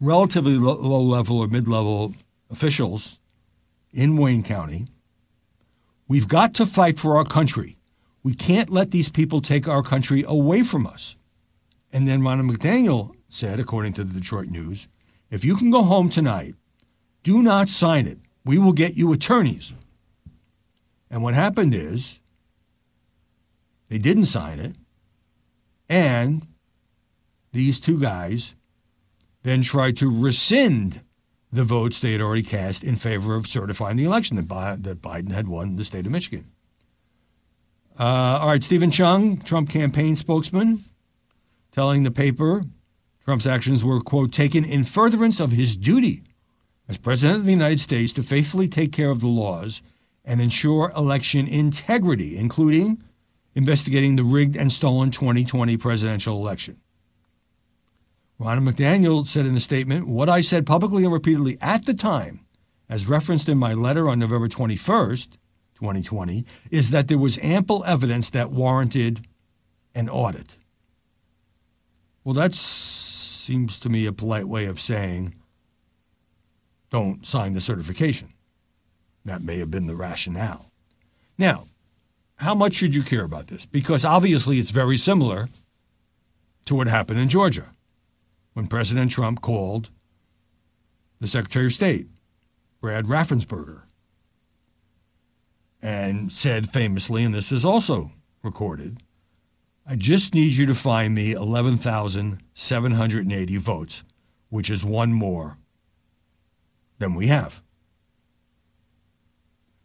relatively 0.00 0.54
low 0.54 1.02
level 1.02 1.38
or 1.38 1.48
mid 1.48 1.68
level 1.68 2.14
officials 2.50 3.18
in 3.92 4.16
Wayne 4.16 4.42
County, 4.42 4.86
we've 6.08 6.28
got 6.28 6.54
to 6.54 6.66
fight 6.66 6.98
for 6.98 7.16
our 7.16 7.24
country. 7.24 7.76
We 8.22 8.34
can't 8.34 8.70
let 8.70 8.90
these 8.90 9.08
people 9.08 9.40
take 9.40 9.68
our 9.68 9.82
country 9.82 10.24
away 10.26 10.62
from 10.62 10.86
us. 10.86 11.16
And 11.92 12.06
then 12.06 12.20
Ronna 12.20 12.48
McDaniel 12.50 13.14
said, 13.28 13.58
according 13.58 13.94
to 13.94 14.04
the 14.04 14.12
Detroit 14.12 14.48
News, 14.48 14.88
if 15.30 15.44
you 15.44 15.56
can 15.56 15.70
go 15.70 15.82
home 15.82 16.10
tonight, 16.10 16.54
do 17.22 17.42
not 17.42 17.68
sign 17.68 18.06
it. 18.06 18.18
We 18.44 18.58
will 18.58 18.72
get 18.72 18.96
you 18.96 19.12
attorneys. 19.12 19.72
And 21.10 21.22
what 21.22 21.34
happened 21.34 21.74
is 21.74 22.20
they 23.88 23.98
didn't 23.98 24.26
sign 24.26 24.58
it. 24.58 24.76
And 25.88 26.46
these 27.52 27.80
two 27.80 27.98
guys 27.98 28.54
then 29.42 29.62
tried 29.62 29.96
to 29.96 30.10
rescind 30.10 31.02
the 31.52 31.64
votes 31.64 31.98
they 31.98 32.12
had 32.12 32.20
already 32.20 32.42
cast 32.42 32.84
in 32.84 32.96
favor 32.96 33.34
of 33.34 33.46
certifying 33.46 33.96
the 33.96 34.04
election 34.04 34.36
that, 34.36 34.46
Biden 34.46 35.32
had 35.32 35.48
won 35.48 35.76
the 35.76 35.84
state 35.84 36.06
of 36.06 36.12
Michigan. 36.12 36.50
Uh, 37.98 38.38
all 38.40 38.48
right, 38.48 38.62
Steven 38.62 38.90
Cheung, 38.90 39.44
Trump 39.44 39.68
campaign 39.68 40.16
spokesman, 40.16 40.84
telling 41.72 42.02
the 42.02 42.10
paper 42.10 42.62
Trump's 43.24 43.46
actions 43.46 43.84
were, 43.84 44.00
quote, 44.00 44.32
taken 44.32 44.64
in 44.64 44.84
furtherance 44.84 45.40
of 45.40 45.52
his 45.52 45.76
duty 45.76 46.22
as 46.88 46.98
President 46.98 47.38
of 47.38 47.44
the 47.44 47.52
United 47.52 47.78
States 47.78 48.12
to 48.14 48.22
faithfully 48.22 48.68
take 48.68 48.92
care 48.92 49.10
of 49.10 49.20
the 49.20 49.28
laws 49.28 49.82
and 50.24 50.40
ensure 50.40 50.92
election 50.96 51.46
integrity, 51.46 52.36
including 52.36 53.02
investigating 53.54 54.16
the 54.16 54.24
rigged 54.24 54.56
and 54.56 54.72
stolen 54.72 55.10
2020 55.10 55.76
presidential 55.76 56.36
election. 56.36 56.80
Ronna 58.40 58.66
McDaniel 58.66 59.26
said 59.26 59.44
in 59.44 59.54
a 59.54 59.60
statement, 59.60 60.06
What 60.06 60.30
I 60.30 60.40
said 60.40 60.64
publicly 60.64 61.04
and 61.04 61.12
repeatedly 61.12 61.58
at 61.60 61.84
the 61.84 61.92
time, 61.92 62.40
as 62.88 63.06
referenced 63.06 63.50
in 63.50 63.58
my 63.58 63.74
letter 63.74 64.08
on 64.08 64.18
November 64.18 64.48
21st, 64.48 65.32
2020, 65.74 66.46
is 66.70 66.88
that 66.88 67.08
there 67.08 67.18
was 67.18 67.38
ample 67.42 67.84
evidence 67.84 68.30
that 68.30 68.50
warranted 68.50 69.26
an 69.94 70.08
audit. 70.08 70.56
Well, 72.24 72.32
that 72.34 72.54
seems 72.54 73.78
to 73.80 73.90
me 73.90 74.06
a 74.06 74.12
polite 74.12 74.48
way 74.48 74.64
of 74.64 74.80
saying 74.80 75.34
don't 76.88 77.26
sign 77.26 77.52
the 77.52 77.60
certification. 77.60 78.32
That 79.26 79.42
may 79.42 79.58
have 79.58 79.70
been 79.70 79.86
the 79.86 79.94
rationale. 79.94 80.70
Now, 81.36 81.66
how 82.36 82.54
much 82.54 82.72
should 82.72 82.94
you 82.94 83.02
care 83.02 83.24
about 83.24 83.48
this? 83.48 83.66
Because 83.66 84.02
obviously 84.02 84.58
it's 84.58 84.70
very 84.70 84.96
similar 84.96 85.50
to 86.64 86.74
what 86.74 86.86
happened 86.86 87.20
in 87.20 87.28
Georgia 87.28 87.66
when 88.60 88.68
President 88.68 89.10
Trump 89.10 89.40
called 89.40 89.88
the 91.18 91.26
Secretary 91.26 91.64
of 91.64 91.72
State, 91.72 92.08
Brad 92.82 93.06
Raffensperger, 93.06 93.84
and 95.80 96.30
said 96.30 96.68
famously, 96.68 97.24
and 97.24 97.32
this 97.32 97.50
is 97.50 97.64
also 97.64 98.12
recorded, 98.42 99.02
I 99.86 99.96
just 99.96 100.34
need 100.34 100.52
you 100.52 100.66
to 100.66 100.74
find 100.74 101.14
me 101.14 101.32
11,780 101.32 103.56
votes, 103.56 104.02
which 104.50 104.68
is 104.68 104.84
one 104.84 105.14
more 105.14 105.56
than 106.98 107.14
we 107.14 107.28
have. 107.28 107.62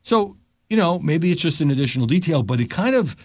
So, 0.03 0.35
you 0.69 0.75
know, 0.75 0.99
maybe 0.99 1.31
it's 1.31 1.41
just 1.41 1.61
an 1.61 1.71
additional 1.71 2.07
detail, 2.07 2.43
but 2.43 2.59
it 2.59 2.69
kind 2.69 2.93
of 2.93 3.15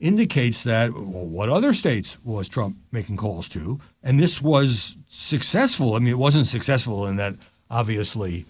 indicates 0.00 0.64
that 0.64 0.92
well, 0.92 1.26
what 1.26 1.48
other 1.48 1.72
states 1.72 2.18
was 2.24 2.48
Trump 2.48 2.76
making 2.90 3.16
calls 3.16 3.48
to? 3.50 3.80
And 4.02 4.18
this 4.18 4.40
was 4.40 4.96
successful. 5.08 5.94
I 5.94 5.98
mean, 5.98 6.08
it 6.08 6.18
wasn't 6.18 6.46
successful 6.46 7.06
in 7.06 7.16
that 7.16 7.36
obviously 7.70 8.46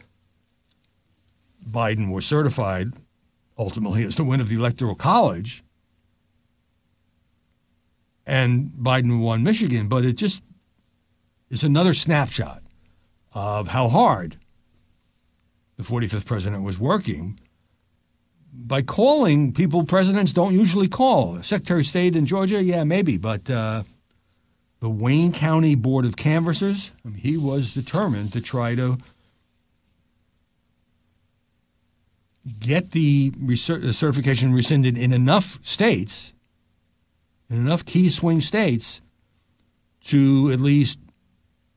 Biden 1.69 2.13
was 2.13 2.25
certified 2.25 2.93
ultimately 3.59 4.05
as 4.05 4.17
the 4.17 4.25
win 4.25 4.41
of 4.41 4.49
the 4.49 4.57
Electoral 4.57 4.95
College 4.95 5.63
and 8.31 8.71
Biden 8.79 9.21
won 9.21 9.43
Michigan, 9.43 9.89
but 9.89 10.05
it 10.05 10.13
just 10.13 10.43
is 11.51 11.65
another 11.65 11.93
snapshot 11.93 12.63
of 13.33 13.69
how 13.69 13.89
hard 13.89 14.37
the 15.77 15.83
45th 15.83 16.25
president 16.25 16.63
was 16.63 16.79
working 16.79 17.41
by 18.53 18.83
calling 18.83 19.53
people 19.53 19.85
presidents 19.85 20.33
don't 20.33 20.55
usually 20.55 20.89
call. 20.89 21.43
Secretary 21.43 21.81
of 21.81 21.87
State 21.87 22.17
in 22.17 22.27
Georgia, 22.27 22.63
yeah, 22.63 22.85
maybe, 22.85 23.17
but 23.17 23.49
uh, 23.51 23.83
the 24.81 24.91
Wayne 24.91 25.33
County 25.33 25.75
Board 25.75 26.05
of 26.05 26.17
Canvassers, 26.17 26.91
I 27.05 27.09
mean, 27.09 27.19
he 27.19 27.37
was 27.37 27.75
determined 27.75 28.33
to 28.33 28.41
try 28.41 28.75
to 28.75 28.99
get 32.59 32.93
the 32.93 33.33
certification 33.93 34.53
rescinded 34.53 34.97
in 34.97 35.13
enough 35.13 35.59
states, 35.63 36.33
in 37.49 37.57
enough 37.57 37.85
key 37.85 38.09
swing 38.09 38.41
states, 38.41 39.01
to 40.05 40.51
at 40.51 40.61
least 40.61 40.99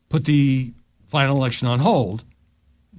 put 0.09 0.25
the 0.25 0.73
final 1.07 1.37
election 1.37 1.67
on 1.67 1.79
hold 1.79 2.23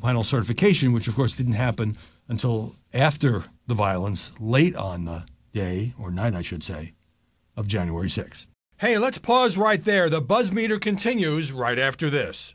final 0.05 0.23
certification, 0.23 0.93
which 0.93 1.09
of 1.09 1.15
course 1.15 1.35
didn't 1.35 1.55
happen 1.55 1.97
until 2.29 2.77
after 2.95 3.45
the 3.67 3.75
violence, 3.75 4.33
late 4.39 4.77
on 4.77 5.05
the 5.05 5.27
day, 5.53 5.93
or 5.99 6.11
night, 6.11 6.35
I 6.35 6.43
should 6.43 6.63
say, 6.63 6.95
of 7.57 7.67
January 7.67 8.09
6th. 8.09 8.47
Hey, 8.79 8.99
let's 8.99 9.19
pause 9.19 9.57
right 9.57 9.83
there. 9.83 10.09
The 10.09 10.21
buzz 10.21 10.51
meter 10.53 10.79
continues 10.79 11.53
right 11.53 11.79
after 11.79 12.09
this. 12.09 12.55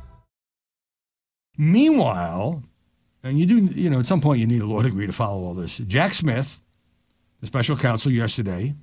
Meanwhile, 1.61 2.63
and 3.21 3.39
you 3.39 3.45
do, 3.45 3.59
you 3.65 3.91
know, 3.91 3.99
at 3.99 4.07
some 4.07 4.19
point 4.19 4.39
you 4.39 4.47
need 4.47 4.63
a 4.63 4.65
law 4.65 4.81
degree 4.81 5.05
to 5.05 5.13
follow 5.13 5.43
all 5.43 5.53
this. 5.53 5.77
Jack 5.77 6.15
Smith, 6.15 6.59
the 7.39 7.45
special 7.45 7.77
counsel 7.77 8.11
yesterday, 8.11 8.73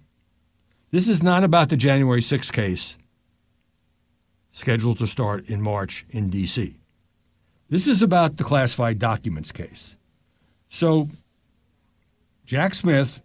this 0.93 1.09
is 1.09 1.21
not 1.21 1.43
about 1.43 1.71
the 1.71 1.77
January 1.77 2.21
6th 2.21 2.53
case 2.53 2.97
scheduled 4.53 5.01
to 5.01 5.09
start 5.09 5.49
in 5.49 5.61
March 5.61 6.07
in 6.11 6.31
D.C. 6.31 6.77
This 7.69 7.89
is 7.89 8.01
about 8.01 8.37
the 8.37 8.45
classified 8.45 9.01
documents 9.01 9.51
case. 9.51 9.97
So, 10.69 11.09
Jack 12.47 12.75
Smith 12.75 13.23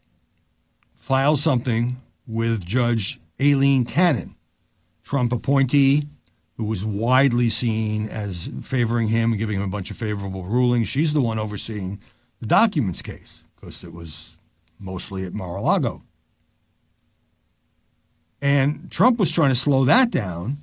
files 0.95 1.43
something 1.43 2.01
with 2.25 2.65
Judge 2.65 3.19
Aileen 3.39 3.85
Cannon, 3.85 4.35
Trump 5.03 5.31
appointee 5.31 6.07
who 6.57 6.65
was 6.65 6.85
widely 6.85 7.49
seen 7.49 8.07
as 8.09 8.49
favoring 8.61 9.07
him 9.07 9.31
and 9.31 9.39
giving 9.39 9.57
him 9.57 9.63
a 9.63 9.67
bunch 9.67 9.89
of 9.89 9.97
favorable 9.97 10.43
rulings. 10.43 10.87
She's 10.87 11.13
the 11.13 11.21
one 11.21 11.39
overseeing 11.39 11.99
the 12.39 12.45
documents 12.45 13.01
case 13.01 13.43
because 13.55 13.83
it 13.83 13.93
was 13.93 14.37
mostly 14.79 15.25
at 15.25 15.33
Mar 15.33 15.55
a 15.55 15.61
Lago. 15.61 16.03
And 18.41 18.91
Trump 18.91 19.19
was 19.19 19.31
trying 19.31 19.49
to 19.49 19.55
slow 19.55 19.85
that 19.85 20.11
down, 20.11 20.57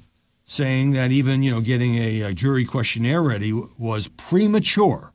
saying 0.45 0.93
that 0.93 1.13
even 1.13 1.43
you 1.43 1.51
know 1.51 1.63
getting 1.63 1.95
a, 1.97 2.23
a 2.23 2.35
jury 2.35 2.65
questionnaire 2.65 3.23
ready 3.23 3.53
was 3.53 4.09
premature. 4.09 5.13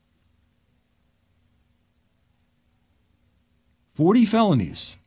40 3.93 4.25
felonies. 4.25 4.97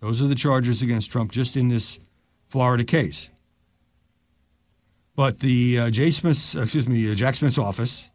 Those 0.00 0.20
are 0.20 0.28
the 0.28 0.34
charges 0.36 0.82
against 0.82 1.10
Trump 1.10 1.32
just 1.32 1.56
in 1.56 1.68
this 1.68 1.98
Florida 2.46 2.84
case. 2.84 3.30
But 5.16 5.40
the 5.40 5.78
uh, 5.78 5.90
Jay 5.90 6.10
Smith's, 6.10 6.54
excuse 6.54 6.86
me, 6.86 7.10
uh, 7.10 7.14
Jack 7.14 7.36
Smith's 7.36 7.56
office, 7.56 8.10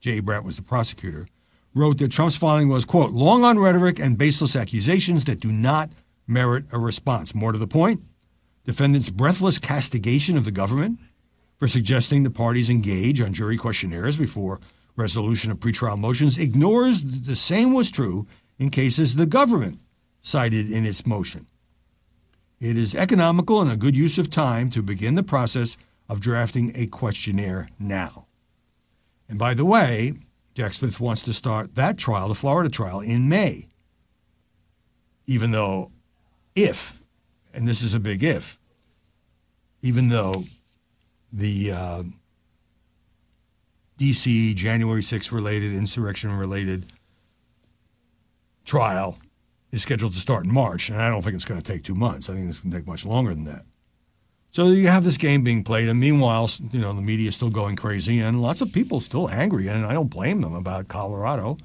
Jay 0.00 0.20
Bratt 0.20 0.44
was 0.44 0.56
the 0.56 0.62
prosecutor, 0.62 1.26
wrote 1.74 1.98
that 1.98 2.12
Trump's 2.12 2.36
filing 2.36 2.68
was, 2.68 2.84
quote, 2.84 3.12
long 3.12 3.42
on 3.42 3.58
rhetoric 3.58 3.98
and 3.98 4.18
baseless 4.18 4.54
accusations 4.54 5.24
that 5.24 5.40
do 5.40 5.50
not 5.50 5.90
merit 6.26 6.66
a 6.72 6.78
response. 6.78 7.34
More 7.34 7.52
to 7.52 7.58
the 7.58 7.66
point, 7.66 8.02
defendants' 8.64 9.08
breathless 9.08 9.58
castigation 9.58 10.36
of 10.36 10.44
the 10.44 10.50
government 10.50 11.00
for 11.56 11.66
suggesting 11.66 12.22
the 12.22 12.30
parties 12.30 12.68
engage 12.68 13.20
on 13.20 13.32
jury 13.32 13.56
questionnaires 13.56 14.16
before 14.16 14.60
resolution 14.96 15.50
of 15.50 15.58
pretrial 15.58 15.98
motions 15.98 16.36
ignores 16.36 17.02
that 17.02 17.24
the 17.26 17.36
same 17.36 17.72
was 17.72 17.90
true 17.90 18.26
in 18.58 18.68
cases 18.68 19.14
the 19.14 19.24
government 19.24 19.78
cited 20.20 20.70
in 20.70 20.84
its 20.84 21.06
motion. 21.06 21.46
It 22.60 22.76
is 22.76 22.94
economical 22.94 23.62
and 23.62 23.72
a 23.72 23.76
good 23.76 23.96
use 23.96 24.18
of 24.18 24.28
time 24.28 24.68
to 24.70 24.82
begin 24.82 25.14
the 25.14 25.22
process 25.22 25.78
of 26.10 26.20
drafting 26.20 26.72
a 26.74 26.88
questionnaire 26.88 27.68
now. 27.78 28.26
And 29.28 29.38
by 29.38 29.54
the 29.54 29.64
way, 29.64 30.14
Jack 30.54 30.72
Smith 30.72 30.98
wants 30.98 31.22
to 31.22 31.32
start 31.32 31.76
that 31.76 31.98
trial, 31.98 32.28
the 32.28 32.34
Florida 32.34 32.68
trial, 32.68 32.98
in 32.98 33.28
May. 33.28 33.68
Even 35.26 35.52
though, 35.52 35.92
if, 36.56 37.00
and 37.54 37.68
this 37.68 37.80
is 37.80 37.94
a 37.94 38.00
big 38.00 38.24
if, 38.24 38.58
even 39.82 40.08
though 40.08 40.44
the 41.32 41.70
uh, 41.70 42.02
DC 44.00 44.56
January 44.56 45.04
6 45.04 45.30
related, 45.30 45.72
insurrection 45.72 46.36
related 46.36 46.92
trial 48.64 49.16
is 49.70 49.82
scheduled 49.82 50.14
to 50.14 50.18
start 50.18 50.44
in 50.44 50.52
March, 50.52 50.88
and 50.88 51.00
I 51.00 51.08
don't 51.08 51.22
think 51.22 51.36
it's 51.36 51.44
going 51.44 51.62
to 51.62 51.72
take 51.72 51.84
two 51.84 51.94
months. 51.94 52.28
I 52.28 52.34
think 52.34 52.48
it's 52.48 52.58
going 52.58 52.72
to 52.72 52.78
take 52.78 52.88
much 52.88 53.06
longer 53.06 53.32
than 53.32 53.44
that. 53.44 53.64
So 54.52 54.66
you 54.66 54.88
have 54.88 55.04
this 55.04 55.16
game 55.16 55.44
being 55.44 55.62
played, 55.62 55.88
and 55.88 56.00
meanwhile, 56.00 56.50
you 56.72 56.80
know, 56.80 56.92
the 56.92 57.00
media 57.00 57.28
is 57.28 57.36
still 57.36 57.50
going 57.50 57.76
crazy, 57.76 58.18
and 58.18 58.42
lots 58.42 58.60
of 58.60 58.72
people 58.72 59.00
still 59.00 59.30
angry, 59.30 59.68
and 59.68 59.86
I 59.86 59.92
don't 59.92 60.08
blame 60.08 60.40
them 60.40 60.54
about 60.54 60.88
Colorado 60.88 61.56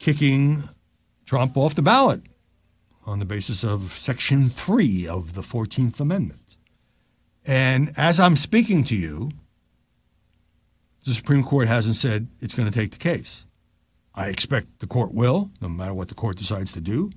kicking 0.00 0.68
Trump 1.24 1.56
off 1.56 1.74
the 1.74 1.82
ballot 1.82 2.22
on 3.06 3.20
the 3.20 3.24
basis 3.24 3.62
of 3.62 3.96
Section 3.98 4.50
3 4.50 5.06
of 5.06 5.34
the 5.34 5.42
14th 5.42 6.00
Amendment. 6.00 6.56
And 7.44 7.92
as 7.96 8.18
I'm 8.18 8.36
speaking 8.36 8.82
to 8.84 8.96
you, 8.96 9.30
the 11.04 11.14
Supreme 11.14 11.44
Court 11.44 11.68
hasn't 11.68 11.96
said 11.96 12.28
it's 12.40 12.54
going 12.54 12.70
to 12.70 12.76
take 12.76 12.90
the 12.90 12.98
case. 12.98 13.46
I 14.14 14.28
expect 14.28 14.80
the 14.80 14.86
court 14.86 15.12
will, 15.12 15.50
no 15.60 15.68
matter 15.68 15.94
what 15.94 16.08
the 16.08 16.14
court 16.14 16.38
decides 16.38 16.72
to 16.72 16.80
do, 16.80 17.10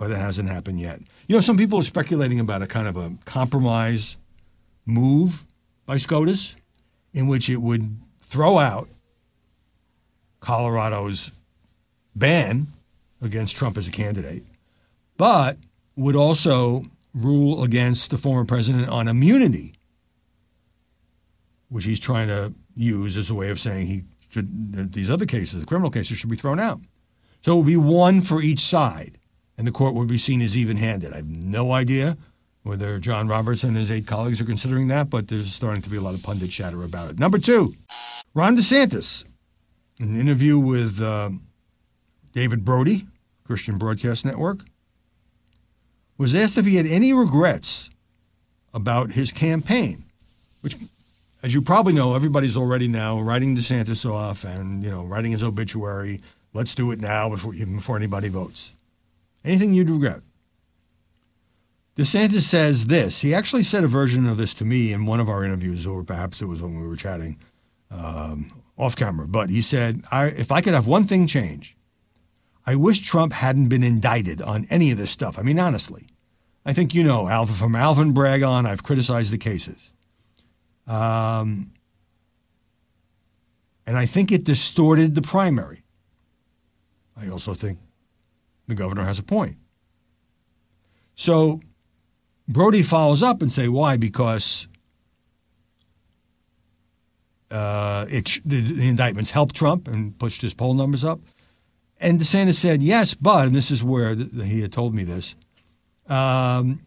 but 0.00 0.10
it 0.10 0.16
hasn't 0.16 0.48
happened 0.48 0.80
yet. 0.80 0.98
You 1.26 1.34
know, 1.34 1.42
some 1.42 1.58
people 1.58 1.78
are 1.78 1.82
speculating 1.82 2.40
about 2.40 2.62
a 2.62 2.66
kind 2.66 2.88
of 2.88 2.96
a 2.96 3.12
compromise 3.26 4.16
move 4.86 5.44
by 5.84 5.98
SCOTUS 5.98 6.56
in 7.12 7.28
which 7.28 7.50
it 7.50 7.58
would 7.58 7.98
throw 8.22 8.58
out 8.58 8.88
Colorado's 10.40 11.30
ban 12.16 12.68
against 13.20 13.56
Trump 13.56 13.76
as 13.76 13.88
a 13.88 13.90
candidate, 13.90 14.42
but 15.18 15.58
would 15.96 16.16
also 16.16 16.86
rule 17.12 17.62
against 17.62 18.10
the 18.10 18.16
former 18.16 18.46
president 18.46 18.88
on 18.88 19.06
immunity, 19.06 19.74
which 21.68 21.84
he's 21.84 22.00
trying 22.00 22.28
to 22.28 22.54
use 22.74 23.18
as 23.18 23.28
a 23.28 23.34
way 23.34 23.50
of 23.50 23.60
saying 23.60 23.86
he 23.86 24.04
should, 24.30 24.94
these 24.94 25.10
other 25.10 25.26
cases, 25.26 25.60
the 25.60 25.66
criminal 25.66 25.90
cases, 25.90 26.16
should 26.16 26.30
be 26.30 26.36
thrown 26.36 26.58
out. 26.58 26.80
So 27.44 27.52
it 27.52 27.56
would 27.56 27.66
be 27.66 27.76
one 27.76 28.22
for 28.22 28.40
each 28.40 28.60
side, 28.60 29.18
and 29.60 29.66
the 29.66 29.72
court 29.72 29.92
would 29.92 30.08
be 30.08 30.16
seen 30.16 30.40
as 30.40 30.56
even 30.56 30.78
handed. 30.78 31.12
I 31.12 31.16
have 31.16 31.28
no 31.28 31.72
idea 31.72 32.16
whether 32.62 32.98
John 32.98 33.28
Robertson 33.28 33.68
and 33.68 33.78
his 33.78 33.90
eight 33.90 34.06
colleagues 34.06 34.40
are 34.40 34.46
considering 34.46 34.88
that, 34.88 35.10
but 35.10 35.28
there's 35.28 35.52
starting 35.52 35.82
to 35.82 35.90
be 35.90 35.98
a 35.98 36.00
lot 36.00 36.14
of 36.14 36.22
pundit 36.22 36.48
chatter 36.50 36.82
about 36.82 37.10
it. 37.10 37.18
Number 37.18 37.38
two, 37.38 37.74
Ron 38.32 38.56
DeSantis, 38.56 39.22
in 39.98 40.14
an 40.14 40.18
interview 40.18 40.58
with 40.58 41.02
uh, 41.02 41.28
David 42.32 42.64
Brody, 42.64 43.06
Christian 43.44 43.76
Broadcast 43.76 44.24
Network, 44.24 44.60
was 46.16 46.34
asked 46.34 46.56
if 46.56 46.64
he 46.64 46.76
had 46.76 46.86
any 46.86 47.12
regrets 47.12 47.90
about 48.72 49.12
his 49.12 49.30
campaign, 49.30 50.06
which, 50.62 50.74
as 51.42 51.52
you 51.52 51.60
probably 51.60 51.92
know, 51.92 52.14
everybody's 52.14 52.56
already 52.56 52.88
now 52.88 53.20
writing 53.20 53.54
DeSantis 53.54 54.10
off 54.10 54.42
and 54.42 54.82
you 54.82 54.90
know 54.90 55.04
writing 55.04 55.32
his 55.32 55.42
obituary. 55.42 56.22
Let's 56.54 56.74
do 56.74 56.92
it 56.92 56.98
now 56.98 57.28
before 57.28 57.52
even 57.52 57.76
before 57.76 57.98
anybody 57.98 58.30
votes. 58.30 58.72
Anything 59.44 59.72
you'd 59.72 59.90
regret? 59.90 60.20
DeSantis 61.96 62.42
says 62.42 62.86
this. 62.86 63.20
He 63.20 63.34
actually 63.34 63.62
said 63.62 63.84
a 63.84 63.88
version 63.88 64.28
of 64.28 64.36
this 64.36 64.54
to 64.54 64.64
me 64.64 64.92
in 64.92 65.06
one 65.06 65.20
of 65.20 65.28
our 65.28 65.44
interviews, 65.44 65.86
or 65.86 66.02
perhaps 66.02 66.40
it 66.40 66.46
was 66.46 66.62
when 66.62 66.80
we 66.80 66.86
were 66.86 66.96
chatting 66.96 67.38
um, 67.90 68.62
off 68.78 68.96
camera. 68.96 69.26
But 69.26 69.50
he 69.50 69.60
said, 69.60 70.02
I, 70.10 70.26
"If 70.26 70.50
I 70.50 70.60
could 70.60 70.74
have 70.74 70.86
one 70.86 71.04
thing 71.04 71.26
change, 71.26 71.76
I 72.66 72.76
wish 72.76 73.00
Trump 73.00 73.32
hadn't 73.32 73.68
been 73.68 73.82
indicted 73.82 74.40
on 74.40 74.66
any 74.70 74.90
of 74.90 74.98
this 74.98 75.10
stuff. 75.10 75.38
I 75.38 75.42
mean, 75.42 75.58
honestly, 75.58 76.06
I 76.64 76.72
think 76.72 76.94
you 76.94 77.02
know, 77.02 77.28
Alvin, 77.28 77.56
from 77.56 77.74
Alvin 77.74 78.12
Bragg 78.12 78.42
on, 78.42 78.66
I've 78.66 78.82
criticized 78.82 79.32
the 79.32 79.38
cases. 79.38 79.90
Um, 80.86 81.72
and 83.86 83.96
I 83.96 84.06
think 84.06 84.30
it 84.30 84.44
distorted 84.44 85.14
the 85.14 85.22
primary. 85.22 85.82
I 87.16 87.28
also 87.28 87.54
think 87.54 87.78
the 88.70 88.74
governor 88.74 89.04
has 89.04 89.18
a 89.18 89.22
point. 89.22 89.58
So 91.14 91.60
Brody 92.48 92.82
follows 92.82 93.22
up 93.22 93.42
and 93.42 93.52
say, 93.52 93.68
why? 93.68 93.98
Because 93.98 94.66
uh, 97.50 98.06
it, 98.08 98.40
the, 98.44 98.60
the 98.60 98.88
indictments 98.88 99.30
helped 99.30 99.54
Trump 99.54 99.86
and 99.86 100.18
pushed 100.18 100.40
his 100.40 100.54
poll 100.54 100.74
numbers 100.74 101.04
up. 101.04 101.20
And 102.00 102.18
DeSantis 102.18 102.54
said, 102.54 102.82
yes, 102.82 103.12
but, 103.12 103.46
and 103.46 103.54
this 103.54 103.70
is 103.70 103.82
where 103.82 104.14
the, 104.14 104.44
he 104.46 104.62
had 104.62 104.72
told 104.72 104.94
me 104.94 105.04
this, 105.04 105.34
um, 106.08 106.80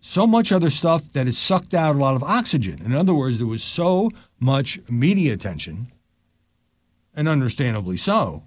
so 0.00 0.26
much 0.26 0.50
other 0.50 0.70
stuff 0.70 1.12
that 1.12 1.28
it 1.28 1.34
sucked 1.34 1.74
out 1.74 1.94
a 1.94 1.98
lot 1.98 2.14
of 2.14 2.22
oxygen. 2.22 2.80
In 2.82 2.94
other 2.94 3.12
words, 3.12 3.36
there 3.36 3.46
was 3.46 3.62
so 3.62 4.10
much 4.38 4.80
media 4.88 5.34
attention, 5.34 5.92
and 7.14 7.28
understandably 7.28 7.98
so, 7.98 8.42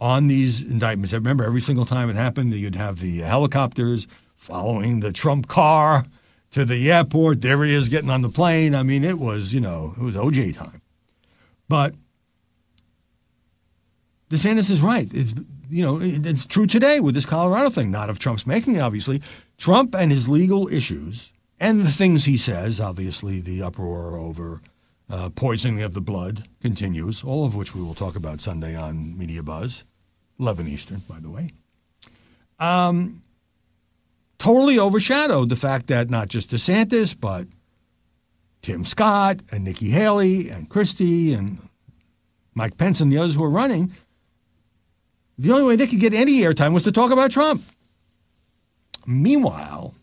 on 0.00 0.26
these 0.26 0.62
indictments. 0.62 1.12
I 1.12 1.16
remember 1.16 1.44
every 1.44 1.60
single 1.60 1.84
time 1.84 2.08
it 2.08 2.16
happened, 2.16 2.52
you'd 2.54 2.74
have 2.74 3.00
the 3.00 3.18
helicopters 3.18 4.06
following 4.34 5.00
the 5.00 5.12
Trump 5.12 5.46
car 5.46 6.06
to 6.52 6.64
the 6.64 6.90
airport. 6.90 7.42
There 7.42 7.62
he 7.64 7.74
is 7.74 7.88
getting 7.88 8.10
on 8.10 8.22
the 8.22 8.30
plane. 8.30 8.74
I 8.74 8.82
mean, 8.82 9.04
it 9.04 9.18
was, 9.18 9.52
you 9.52 9.60
know, 9.60 9.94
it 9.96 10.02
was 10.02 10.14
OJ 10.14 10.56
time. 10.56 10.80
But 11.68 11.94
DeSantis 14.30 14.70
is 14.70 14.80
right. 14.80 15.08
It's, 15.12 15.34
you 15.68 15.82
know, 15.82 15.98
it's 16.00 16.46
true 16.46 16.66
today 16.66 17.00
with 17.00 17.14
this 17.14 17.26
Colorado 17.26 17.70
thing, 17.70 17.90
not 17.90 18.10
of 18.10 18.18
Trump's 18.18 18.46
making, 18.46 18.80
obviously. 18.80 19.20
Trump 19.58 19.94
and 19.94 20.10
his 20.10 20.28
legal 20.28 20.66
issues 20.72 21.30
and 21.60 21.84
the 21.84 21.90
things 21.90 22.24
he 22.24 22.38
says, 22.38 22.80
obviously, 22.80 23.40
the 23.40 23.62
uproar 23.62 24.16
over 24.16 24.62
uh, 25.10 25.28
poisoning 25.28 25.82
of 25.82 25.92
the 25.92 26.00
blood 26.00 26.48
continues, 26.60 27.22
all 27.22 27.44
of 27.44 27.54
which 27.54 27.74
we 27.74 27.82
will 27.82 27.94
talk 27.94 28.16
about 28.16 28.40
Sunday 28.40 28.74
on 28.74 29.18
Media 29.18 29.42
Buzz, 29.42 29.84
11 30.40 30.66
Eastern, 30.68 31.02
by 31.08 31.20
the 31.20 31.30
way. 31.30 31.52
Um, 32.58 33.22
totally 34.38 34.78
overshadowed 34.78 35.48
the 35.48 35.56
fact 35.56 35.86
that 35.88 36.10
not 36.10 36.28
just 36.28 36.50
DeSantis, 36.50 37.14
but 37.18 37.46
Tim 38.62 38.84
Scott 38.84 39.40
and 39.52 39.64
Nikki 39.64 39.90
Haley 39.90 40.48
and 40.48 40.68
Christie 40.68 41.32
and 41.32 41.58
Mike 42.54 42.76
Pence 42.76 43.00
and 43.00 43.12
the 43.12 43.18
others 43.18 43.34
who 43.34 43.44
are 43.44 43.50
running 43.50 43.92
the 45.40 45.52
only 45.52 45.64
way 45.64 45.76
they 45.76 45.86
could 45.86 46.00
get 46.00 46.12
any 46.12 46.42
airtime 46.42 46.74
was 46.74 46.84
to 46.84 46.92
talk 46.92 47.10
about 47.10 47.30
Trump. 47.30 47.64
Meanwhile, 49.06 49.94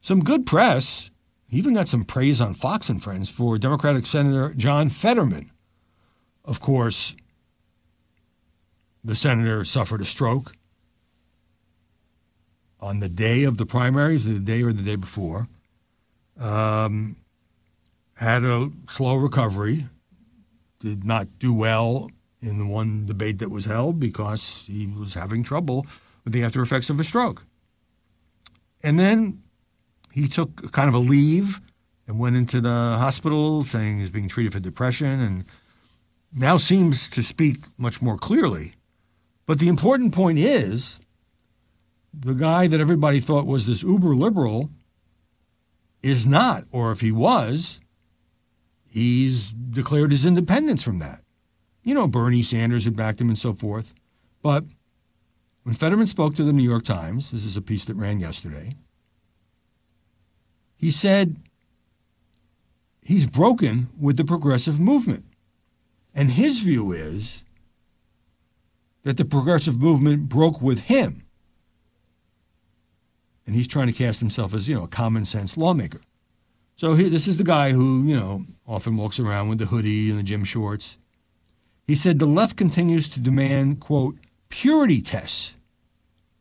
some 0.00 0.24
good 0.24 0.46
press, 0.46 1.10
even 1.50 1.74
got 1.74 1.88
some 1.88 2.06
praise 2.06 2.40
on 2.40 2.54
Fox 2.54 2.88
and 2.88 3.02
Friends 3.02 3.28
for 3.28 3.58
Democratic 3.58 4.06
Senator 4.06 4.54
John 4.54 4.88
Fetterman. 4.88 5.50
Of 6.42 6.60
course, 6.60 7.14
the 9.08 9.16
senator 9.16 9.64
suffered 9.64 10.02
a 10.02 10.04
stroke 10.04 10.52
on 12.78 13.00
the 13.00 13.08
day 13.08 13.44
of 13.44 13.56
the 13.56 13.64
primaries, 13.64 14.26
the 14.26 14.38
day 14.38 14.62
or 14.62 14.70
the 14.70 14.82
day 14.82 14.96
before. 14.96 15.48
Um, 16.38 17.16
had 18.16 18.44
a 18.44 18.70
slow 18.86 19.16
recovery, 19.16 19.86
did 20.80 21.04
not 21.04 21.38
do 21.38 21.54
well 21.54 22.10
in 22.42 22.58
the 22.58 22.66
one 22.66 23.06
debate 23.06 23.38
that 23.38 23.50
was 23.50 23.64
held 23.64 23.98
because 23.98 24.64
he 24.66 24.86
was 24.86 25.14
having 25.14 25.42
trouble 25.42 25.86
with 26.24 26.34
the 26.34 26.44
after 26.44 26.60
effects 26.60 26.90
of 26.90 27.00
a 27.00 27.04
stroke. 27.04 27.44
And 28.82 29.00
then 29.00 29.42
he 30.12 30.28
took 30.28 30.70
kind 30.72 30.88
of 30.90 30.94
a 30.94 30.98
leave 30.98 31.62
and 32.06 32.18
went 32.18 32.36
into 32.36 32.60
the 32.60 32.68
hospital 32.68 33.64
saying 33.64 34.00
he's 34.00 34.10
being 34.10 34.28
treated 34.28 34.52
for 34.52 34.60
depression 34.60 35.18
and 35.18 35.46
now 36.30 36.58
seems 36.58 37.08
to 37.08 37.22
speak 37.22 37.64
much 37.78 38.02
more 38.02 38.18
clearly. 38.18 38.74
But 39.48 39.60
the 39.60 39.68
important 39.68 40.12
point 40.12 40.38
is 40.38 41.00
the 42.12 42.34
guy 42.34 42.66
that 42.66 42.80
everybody 42.80 43.18
thought 43.18 43.46
was 43.46 43.64
this 43.64 43.82
uber 43.82 44.14
liberal 44.14 44.68
is 46.02 46.26
not, 46.26 46.66
or 46.70 46.92
if 46.92 47.00
he 47.00 47.10
was, 47.10 47.80
he's 48.86 49.52
declared 49.52 50.10
his 50.10 50.26
independence 50.26 50.82
from 50.82 50.98
that. 50.98 51.22
You 51.82 51.94
know, 51.94 52.06
Bernie 52.06 52.42
Sanders 52.42 52.84
had 52.84 52.94
backed 52.94 53.22
him 53.22 53.30
and 53.30 53.38
so 53.38 53.54
forth. 53.54 53.94
But 54.42 54.64
when 55.62 55.74
Fetterman 55.74 56.08
spoke 56.08 56.34
to 56.34 56.44
the 56.44 56.52
New 56.52 56.62
York 56.62 56.84
Times, 56.84 57.30
this 57.30 57.46
is 57.46 57.56
a 57.56 57.62
piece 57.62 57.86
that 57.86 57.96
ran 57.96 58.20
yesterday, 58.20 58.76
he 60.76 60.90
said 60.90 61.36
he's 63.00 63.24
broken 63.24 63.88
with 63.98 64.18
the 64.18 64.26
progressive 64.26 64.78
movement. 64.78 65.24
And 66.14 66.32
his 66.32 66.58
view 66.58 66.92
is 66.92 67.44
that 69.08 69.16
the 69.16 69.24
progressive 69.24 69.80
movement 69.80 70.28
broke 70.28 70.60
with 70.60 70.80
him. 70.80 71.22
And 73.46 73.56
he's 73.56 73.66
trying 73.66 73.86
to 73.86 73.92
cast 73.94 74.20
himself 74.20 74.52
as, 74.52 74.68
you 74.68 74.74
know, 74.74 74.84
a 74.84 74.88
common 74.88 75.24
sense 75.24 75.56
lawmaker. 75.56 76.02
So 76.76 76.94
he, 76.94 77.08
this 77.08 77.26
is 77.26 77.38
the 77.38 77.42
guy 77.42 77.70
who, 77.70 78.04
you 78.04 78.14
know, 78.14 78.44
often 78.66 78.98
walks 78.98 79.18
around 79.18 79.48
with 79.48 79.60
the 79.60 79.64
hoodie 79.64 80.10
and 80.10 80.18
the 80.18 80.22
gym 80.22 80.44
shorts. 80.44 80.98
He 81.86 81.96
said 81.96 82.18
the 82.18 82.26
left 82.26 82.58
continues 82.58 83.08
to 83.08 83.18
demand, 83.18 83.80
quote, 83.80 84.18
purity 84.50 85.00
tests. 85.00 85.54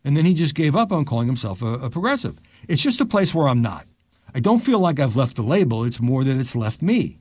And 0.04 0.18
then 0.18 0.26
he 0.26 0.34
just 0.34 0.54
gave 0.54 0.76
up 0.76 0.92
on 0.92 1.06
calling 1.06 1.28
himself 1.28 1.62
a, 1.62 1.76
a 1.76 1.90
progressive. 1.90 2.38
It's 2.68 2.84
just 2.84 3.00
a 3.00 3.06
place 3.06 3.34
where 3.34 3.48
I'm 3.48 3.62
not. 3.62 3.88
I 4.36 4.42
don't 4.42 4.60
feel 4.60 4.80
like 4.80 5.00
I've 5.00 5.16
left 5.16 5.38
the 5.38 5.42
label. 5.42 5.86
It's 5.86 6.02
more 6.02 6.26
that 6.26 6.38
it's 6.38 6.54
left 6.54 6.82
me. 6.82 7.20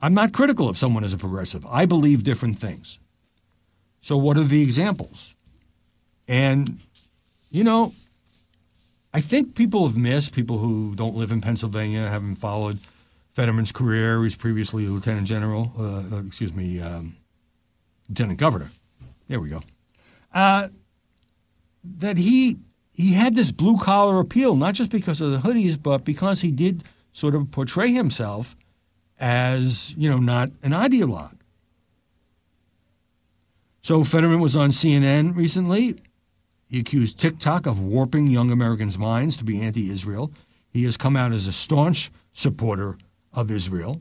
I'm 0.00 0.14
not 0.14 0.32
critical 0.32 0.70
of 0.70 0.78
someone 0.78 1.04
as 1.04 1.12
a 1.12 1.18
progressive. 1.18 1.66
I 1.66 1.84
believe 1.84 2.24
different 2.24 2.58
things. 2.58 2.98
So, 4.08 4.16
what 4.16 4.38
are 4.38 4.44
the 4.44 4.62
examples? 4.62 5.34
And, 6.26 6.80
you 7.50 7.62
know, 7.62 7.92
I 9.12 9.20
think 9.20 9.54
people 9.54 9.86
have 9.86 9.98
missed, 9.98 10.32
people 10.32 10.56
who 10.56 10.94
don't 10.94 11.14
live 11.14 11.30
in 11.30 11.42
Pennsylvania, 11.42 12.08
haven't 12.08 12.36
followed 12.36 12.78
Fetterman's 13.34 13.70
career. 13.70 14.16
He 14.16 14.22
was 14.22 14.34
previously 14.34 14.86
lieutenant 14.86 15.26
general, 15.26 15.72
uh, 15.78 16.16
uh, 16.16 16.22
excuse 16.26 16.54
me, 16.54 16.80
um, 16.80 17.18
lieutenant 18.08 18.38
governor. 18.38 18.70
There 19.28 19.40
we 19.40 19.50
go. 19.50 19.60
Uh, 20.32 20.68
that 21.84 22.16
he 22.16 22.56
he 22.94 23.12
had 23.12 23.34
this 23.34 23.50
blue 23.50 23.76
collar 23.76 24.20
appeal, 24.20 24.56
not 24.56 24.72
just 24.72 24.88
because 24.88 25.20
of 25.20 25.32
the 25.32 25.38
hoodies, 25.46 25.76
but 25.80 26.06
because 26.06 26.40
he 26.40 26.50
did 26.50 26.82
sort 27.12 27.34
of 27.34 27.50
portray 27.50 27.92
himself 27.92 28.56
as, 29.20 29.92
you 29.98 30.08
know, 30.08 30.16
not 30.16 30.48
an 30.62 30.72
ideologue. 30.72 31.37
So 33.82 34.04
Fetterman 34.04 34.40
was 34.40 34.56
on 34.56 34.70
CNN 34.70 35.36
recently. 35.36 35.96
He 36.68 36.80
accused 36.80 37.18
TikTok 37.18 37.66
of 37.66 37.80
warping 37.80 38.26
young 38.26 38.50
Americans' 38.50 38.98
minds 38.98 39.36
to 39.38 39.44
be 39.44 39.60
anti 39.60 39.90
Israel. 39.90 40.32
He 40.70 40.84
has 40.84 40.96
come 40.96 41.16
out 41.16 41.32
as 41.32 41.46
a 41.46 41.52
staunch 41.52 42.10
supporter 42.32 42.98
of 43.32 43.50
Israel. 43.50 44.00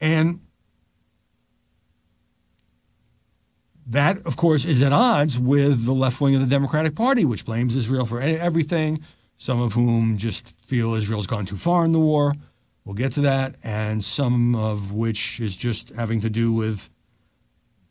And 0.00 0.40
that, 3.86 4.24
of 4.26 4.36
course, 4.36 4.64
is 4.64 4.82
at 4.82 4.92
odds 4.92 5.38
with 5.38 5.84
the 5.84 5.92
left 5.92 6.20
wing 6.20 6.34
of 6.34 6.40
the 6.40 6.46
Democratic 6.46 6.94
Party, 6.94 7.24
which 7.24 7.44
blames 7.44 7.76
Israel 7.76 8.06
for 8.06 8.20
everything, 8.20 9.02
some 9.38 9.60
of 9.60 9.74
whom 9.74 10.16
just 10.16 10.54
feel 10.64 10.94
Israel's 10.94 11.26
gone 11.26 11.46
too 11.46 11.56
far 11.56 11.84
in 11.84 11.92
the 11.92 11.98
war. 11.98 12.34
We'll 12.84 12.94
get 12.94 13.12
to 13.12 13.20
that. 13.22 13.56
And 13.62 14.02
some 14.04 14.54
of 14.54 14.92
which 14.92 15.40
is 15.40 15.56
just 15.56 15.90
having 15.90 16.20
to 16.22 16.30
do 16.30 16.52
with, 16.52 16.88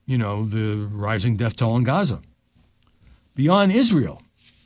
you 0.05 0.17
know, 0.17 0.45
the 0.45 0.87
rising 0.91 1.37
death 1.37 1.55
toll 1.55 1.77
in 1.77 1.83
Gaza. 1.83 2.21
Beyond 3.35 3.71
Israel, 3.71 4.21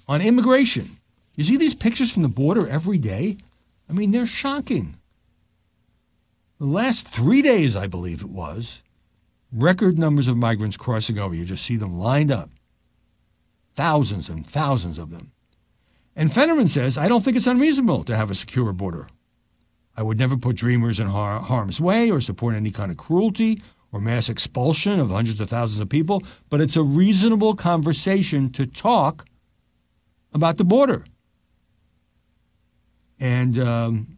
on 0.08 0.22
immigration, 0.22 0.98
you 1.36 1.44
see 1.44 1.58
these 1.58 1.76
pictures 1.76 2.12
from 2.12 2.24
the 2.24 2.28
border 2.28 2.68
every 2.68 2.98
day? 2.98 3.38
I 3.90 3.94
mean, 3.94 4.12
they're 4.12 4.26
shocking. 4.26 4.98
The 6.60 6.66
last 6.66 7.08
three 7.08 7.42
days, 7.42 7.76
I 7.76 7.88
believe 7.88 8.22
it 8.22 8.30
was, 8.30 8.82
record 9.52 10.00
numbers 10.00 10.28
of 10.28 10.38
migrants 10.38 10.76
crossing 10.76 11.20
over. 11.20 11.36
You 11.36 11.46
just 11.46 11.64
see 11.64 11.76
them 11.76 12.00
lined 12.00 12.32
up. 12.32 12.50
Thousands 13.76 14.28
and 14.28 14.46
thousands 14.46 14.98
of 14.98 15.12
them. 15.12 15.32
And 16.16 16.34
Fetterman 16.34 16.68
says, 16.68 16.98
I 16.98 17.08
don't 17.08 17.24
think 17.24 17.38
it's 17.38 17.46
unreasonable 17.46 18.04
to 18.06 18.16
have 18.16 18.32
a 18.32 18.36
secure 18.36 18.74
border. 18.74 19.08
I 19.96 20.02
would 20.02 20.18
never 20.18 20.36
put 20.36 20.56
dreamers 20.56 21.00
in 21.00 21.08
har- 21.08 21.42
harm's 21.42 21.80
way 21.80 22.10
or 22.10 22.20
support 22.20 22.56
any 22.56 22.72
kind 22.72 22.92
of 22.92 22.98
cruelty 22.98 23.62
or 23.92 24.00
mass 24.00 24.30
expulsion 24.30 25.00
of 25.00 25.10
hundreds 25.10 25.40
of 25.40 25.50
thousands 25.50 25.80
of 25.80 25.90
people, 25.90 26.22
but 26.50 26.62
it's 26.62 26.76
a 26.76 26.84
reasonable 26.84 27.56
conversation 27.56 28.52
to 28.52 28.66
talk 28.66 29.26
about 30.34 30.58
the 30.58 30.64
border. 30.64 31.06
And 33.20 33.58
um, 33.58 34.18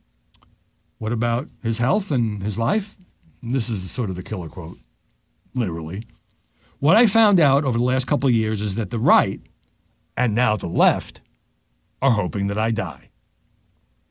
what 0.97 1.11
about 1.11 1.47
his 1.63 1.77
health 1.77 2.11
and 2.11 2.43
his 2.43 2.57
life? 2.57 2.97
This 3.41 3.69
is 3.69 3.89
sort 3.89 4.09
of 4.09 4.15
the 4.15 4.23
killer 4.23 4.49
quote 4.49 4.79
literally. 5.55 6.03
What 6.79 6.95
I 6.95 7.07
found 7.07 7.39
out 7.39 7.65
over 7.65 7.77
the 7.77 7.83
last 7.83 8.07
couple 8.07 8.29
of 8.29 8.35
years 8.35 8.61
is 8.61 8.75
that 8.75 8.89
the 8.89 8.99
right, 8.99 9.41
and 10.15 10.33
now 10.33 10.55
the 10.55 10.67
left, 10.67 11.21
are 12.01 12.11
hoping 12.11 12.47
that 12.47 12.57
I 12.57 12.71
die. 12.71 13.09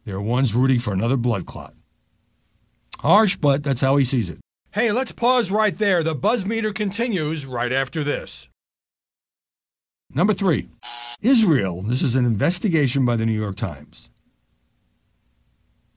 They're 0.04 0.20
ones 0.20 0.54
rooting 0.54 0.78
for 0.78 0.92
another 0.92 1.16
blood 1.16 1.46
clot. 1.46 1.74
Harsh, 3.00 3.36
but 3.36 3.62
that's 3.62 3.80
how 3.80 3.96
he 3.96 4.04
sees 4.04 4.28
it. 4.28 4.38
Hey, 4.72 4.92
let's 4.92 5.12
pause 5.12 5.50
right 5.50 5.76
there. 5.76 6.02
The 6.02 6.14
buzz 6.14 6.44
meter 6.44 6.72
continues 6.72 7.46
right 7.46 7.72
after 7.72 8.04
this. 8.04 8.48
Number 10.14 10.34
three, 10.34 10.68
Israel. 11.22 11.82
This 11.82 12.02
is 12.02 12.14
an 12.14 12.26
investigation 12.26 13.04
by 13.04 13.16
the 13.16 13.26
New 13.26 13.38
York 13.38 13.56
Times. 13.56 14.10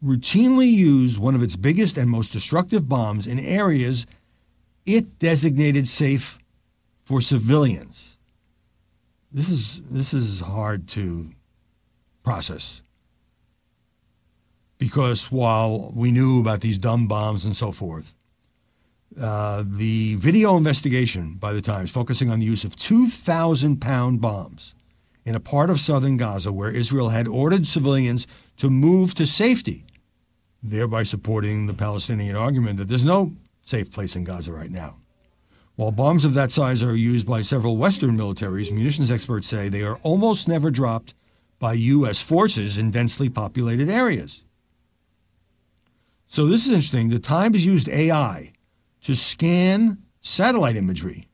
Routinely 0.03 0.71
used 0.71 1.17
one 1.17 1.35
of 1.35 1.43
its 1.43 1.55
biggest 1.55 1.97
and 1.97 2.09
most 2.09 2.31
destructive 2.31 2.87
bombs 2.87 3.27
in 3.27 3.39
areas 3.39 4.05
it 4.85 5.19
designated 5.19 5.87
safe 5.87 6.39
for 7.03 7.21
civilians. 7.21 8.17
This 9.31 9.49
is 9.49 9.81
this 9.89 10.13
is 10.13 10.39
hard 10.39 10.87
to 10.89 11.31
process 12.23 12.81
because 14.77 15.31
while 15.31 15.91
we 15.95 16.11
knew 16.11 16.39
about 16.39 16.61
these 16.61 16.77
dumb 16.77 17.07
bombs 17.07 17.45
and 17.45 17.55
so 17.55 17.71
forth, 17.71 18.15
uh, 19.19 19.63
the 19.65 20.15
video 20.15 20.55
investigation 20.55 21.33
by 21.33 21.53
the 21.53 21.61
Times 21.61 21.91
focusing 21.91 22.29
on 22.29 22.39
the 22.39 22.45
use 22.45 22.63
of 22.63 22.75
2,000 22.75 23.81
pound 23.81 24.21
bombs 24.21 24.73
in 25.25 25.35
a 25.35 25.39
part 25.39 25.69
of 25.69 25.79
southern 25.79 26.17
Gaza 26.17 26.51
where 26.51 26.71
Israel 26.71 27.09
had 27.09 27.27
ordered 27.27 27.67
civilians 27.67 28.25
to 28.57 28.69
move 28.69 29.13
to 29.15 29.25
safety, 29.27 29.85
thereby 30.63 31.03
supporting 31.03 31.67
the 31.67 31.73
Palestinian 31.73 32.35
argument 32.35 32.77
that 32.77 32.87
there's 32.87 33.03
no 33.03 33.33
safe 33.63 33.91
place 33.91 34.15
in 34.15 34.23
Gaza 34.23 34.53
right 34.53 34.71
now. 34.71 34.95
While 35.75 35.91
bombs 35.91 36.25
of 36.25 36.33
that 36.35 36.51
size 36.51 36.83
are 36.83 36.95
used 36.95 37.25
by 37.25 37.41
several 37.41 37.77
Western 37.77 38.17
militaries, 38.17 38.71
munitions 38.71 39.11
experts 39.11 39.47
say 39.47 39.67
they 39.67 39.83
are 39.83 39.99
almost 40.03 40.47
never 40.47 40.69
dropped 40.69 41.13
by 41.59 41.73
U.S. 41.73 42.21
forces 42.21 42.77
in 42.77 42.91
densely 42.91 43.29
populated 43.29 43.89
areas. 43.89 44.43
So 46.27 46.45
this 46.45 46.65
is 46.65 46.71
interesting. 46.71 47.09
The 47.09 47.19
Times 47.19 47.65
used 47.65 47.89
AI 47.89 48.50
to 49.03 49.15
scan 49.15 49.97
satellite 50.21 50.75
imagery 50.75 51.27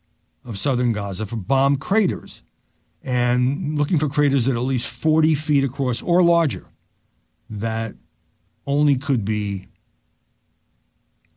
of 0.45 0.57
southern 0.57 0.93
Gaza 0.93 1.25
for 1.25 1.35
bomb 1.35 1.77
craters 1.77 2.43
and 3.03 3.77
looking 3.77 3.99
for 3.99 4.09
craters 4.09 4.45
that 4.45 4.53
are 4.53 4.57
at 4.57 4.61
least 4.61 4.87
40 4.87 5.35
feet 5.35 5.63
across 5.63 6.01
or 6.01 6.23
larger 6.23 6.65
that 7.49 7.95
only 8.65 8.95
could 8.95 9.23
be 9.23 9.67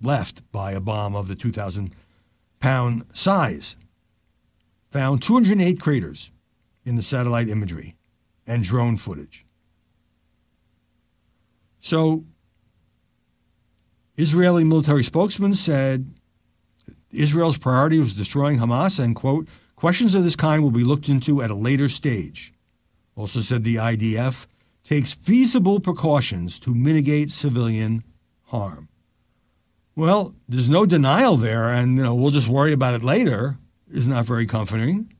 left 0.03 0.43
by 0.51 0.73
a 0.73 0.81
bomb 0.81 1.15
of 1.15 1.29
the 1.29 1.35
2,000 1.35 1.95
pound 2.59 3.05
size. 3.13 3.77
Found 4.91 5.23
208 5.23 5.81
craters 5.81 6.31
in 6.85 6.97
the 6.97 7.03
satellite 7.03 7.49
imagery 7.49 7.97
and 8.47 8.65
drone 8.65 8.97
footage. 8.97 9.47
So, 11.81 12.25
Israeli 14.17 14.65
military 14.65 15.05
spokesman 15.05 15.55
said 15.55 16.13
Israel's 17.13 17.59
priority 17.59 17.99
was 17.99 18.15
destroying 18.17 18.59
Hamas 18.59 19.03
and, 19.03 19.17
quote, 19.17 19.49
questions 19.77 20.15
of 20.15 20.25
this 20.25 20.37
kind 20.37 20.63
will 20.63 20.71
be 20.71 20.85
looked 20.85 21.09
into 21.09 21.43
at 21.43 21.51
a 21.51 21.55
later 21.55 21.89
stage. 21.89 22.53
Also 23.17 23.41
said 23.41 23.65
the 23.65 23.77
IDF 23.77 24.47
takes 24.85 25.13
feasible 25.13 25.81
precautions 25.81 26.59
to 26.61 26.75
mitigate 26.75 27.31
civilian 27.31 28.05
harm. 28.45 28.89
Well, 29.95 30.35
there's 30.49 30.69
no 30.69 30.87
denial 30.87 31.37
there, 31.37 31.69
and 31.69 31.97
you 31.97 32.03
know 32.03 32.15
we'll 32.15 32.31
just 32.31 32.49
worry 32.49 32.73
about 32.73 32.95
it 32.95 33.05
later. 33.05 33.59
Is 33.93 34.07
not 34.07 34.25
very 34.25 34.47
comforting. 34.47 35.13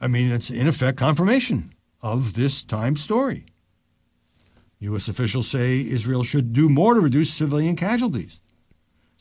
I 0.00 0.08
mean, 0.08 0.32
it's 0.32 0.50
in 0.50 0.66
effect 0.66 0.98
confirmation 0.98 1.72
of 2.00 2.34
this 2.34 2.64
time 2.64 2.96
story. 2.96 3.44
U.S. 4.80 5.06
officials 5.06 5.46
say 5.46 5.86
Israel 5.86 6.24
should 6.24 6.52
do 6.52 6.68
more 6.68 6.94
to 6.94 7.00
reduce 7.00 7.32
civilian 7.32 7.76
casualties. 7.76 8.40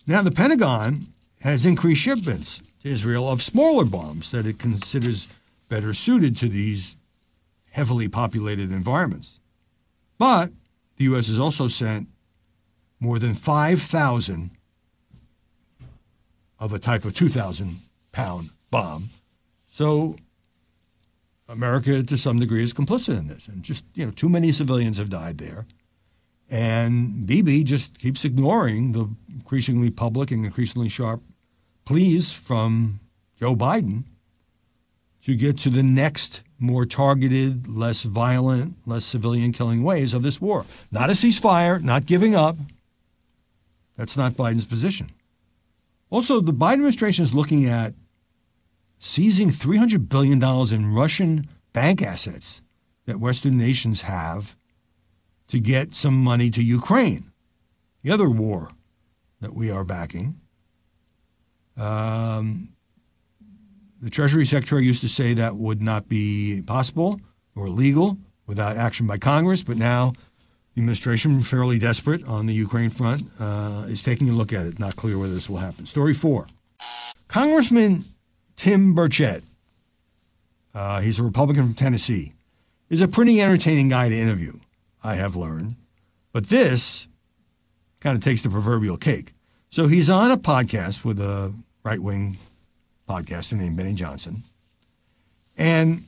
Now, 0.07 0.21
the 0.21 0.31
Pentagon 0.31 1.07
has 1.41 1.65
increased 1.65 2.01
shipments 2.01 2.61
to 2.81 2.89
Israel 2.89 3.29
of 3.29 3.41
smaller 3.41 3.85
bombs 3.85 4.31
that 4.31 4.45
it 4.45 4.59
considers 4.59 5.27
better 5.69 5.93
suited 5.93 6.35
to 6.37 6.49
these 6.49 6.95
heavily 7.71 8.07
populated 8.07 8.71
environments. 8.71 9.39
But 10.17 10.51
the 10.97 11.05
U.S. 11.05 11.27
has 11.27 11.39
also 11.39 11.67
sent 11.67 12.07
more 12.99 13.17
than 13.17 13.33
5,000 13.33 14.51
of 16.59 16.73
a 16.73 16.79
type 16.79 17.05
of 17.05 17.15
2,000 17.15 17.79
pound 18.11 18.51
bomb. 18.69 19.09
So 19.71 20.15
America, 21.47 22.03
to 22.03 22.17
some 22.17 22.39
degree, 22.39 22.63
is 22.63 22.73
complicit 22.73 23.17
in 23.17 23.27
this. 23.27 23.47
And 23.47 23.63
just, 23.63 23.83
you 23.95 24.05
know, 24.05 24.11
too 24.11 24.29
many 24.29 24.51
civilians 24.51 24.97
have 24.97 25.09
died 25.09 25.37
there. 25.37 25.65
And 26.51 27.25
Bibi 27.25 27.63
just 27.63 27.97
keeps 27.97 28.25
ignoring 28.25 28.91
the 28.91 29.09
increasingly 29.33 29.89
public 29.89 30.31
and 30.31 30.45
increasingly 30.45 30.89
sharp 30.89 31.21
pleas 31.85 32.31
from 32.31 32.99
Joe 33.39 33.55
Biden 33.55 34.03
to 35.23 35.35
get 35.35 35.57
to 35.59 35.69
the 35.69 35.81
next 35.81 36.43
more 36.59 36.85
targeted, 36.85 37.67
less 37.67 38.03
violent, 38.03 38.75
less 38.85 39.05
civilian 39.05 39.53
killing 39.53 39.81
ways 39.81 40.13
of 40.13 40.23
this 40.23 40.41
war. 40.41 40.65
Not 40.91 41.09
a 41.09 41.13
ceasefire, 41.13 41.81
not 41.81 42.05
giving 42.05 42.35
up, 42.35 42.57
that's 43.97 44.17
not 44.17 44.33
Biden's 44.33 44.65
position. 44.65 45.11
Also, 46.09 46.41
the 46.41 46.53
Biden 46.53 46.73
administration 46.73 47.23
is 47.23 47.33
looking 47.33 47.65
at 47.65 47.93
seizing 48.99 49.49
$300 49.49 50.09
billion 50.09 50.43
in 50.73 50.93
Russian 50.93 51.47
bank 51.71 52.01
assets 52.01 52.61
that 53.05 53.19
Western 53.19 53.57
nations 53.57 54.01
have 54.01 54.55
to 55.51 55.59
get 55.59 55.93
some 55.93 56.15
money 56.23 56.49
to 56.49 56.63
Ukraine, 56.63 57.31
the 58.03 58.11
other 58.11 58.29
war 58.29 58.69
that 59.41 59.53
we 59.53 59.69
are 59.69 59.83
backing. 59.83 60.39
Um, 61.77 62.69
the 64.01 64.09
Treasury 64.09 64.45
Secretary 64.45 64.85
used 64.85 65.01
to 65.01 65.09
say 65.09 65.33
that 65.33 65.55
would 65.57 65.81
not 65.81 66.07
be 66.09 66.61
possible 66.65 67.19
or 67.55 67.69
legal 67.69 68.17
without 68.47 68.77
action 68.77 69.05
by 69.07 69.17
Congress, 69.17 69.61
but 69.61 69.77
now 69.77 70.13
the 70.73 70.81
administration, 70.81 71.43
fairly 71.43 71.77
desperate 71.77 72.25
on 72.25 72.45
the 72.45 72.53
Ukraine 72.53 72.89
front, 72.89 73.23
uh, 73.39 73.85
is 73.89 74.01
taking 74.01 74.29
a 74.29 74.33
look 74.33 74.53
at 74.53 74.65
it. 74.65 74.79
Not 74.79 74.95
clear 74.95 75.17
whether 75.17 75.33
this 75.33 75.49
will 75.49 75.57
happen. 75.57 75.85
Story 75.85 76.13
four 76.13 76.47
Congressman 77.27 78.05
Tim 78.55 78.95
Burchett 78.95 79.43
Uh, 80.73 81.01
he's 81.01 81.19
a 81.19 81.23
Republican 81.23 81.65
from 81.65 81.73
Tennessee. 81.73 82.31
Is 82.89 83.01
a 83.01 83.07
pretty 83.07 83.41
entertaining 83.41 83.89
guy 83.89 84.07
to 84.09 84.15
interview, 84.15 84.59
I 85.03 85.15
have 85.15 85.35
learned. 85.35 85.75
But 86.31 86.47
this 86.47 87.07
kind 87.99 88.15
of 88.15 88.23
takes 88.23 88.41
the 88.41 88.49
proverbial 88.49 88.97
cake. 88.97 89.33
So 89.69 89.87
he's 89.87 90.09
on 90.09 90.31
a 90.31 90.37
podcast 90.37 91.05
with 91.05 91.19
a 91.19 91.53
right 91.83 92.01
wing 92.01 92.37
podcaster 93.07 93.53
named 93.53 93.77
Benny 93.77 93.93
Johnson. 93.93 94.43
And 95.57 96.05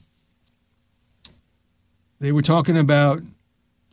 they 2.20 2.32
were 2.32 2.42
talking 2.42 2.78
about 2.78 3.22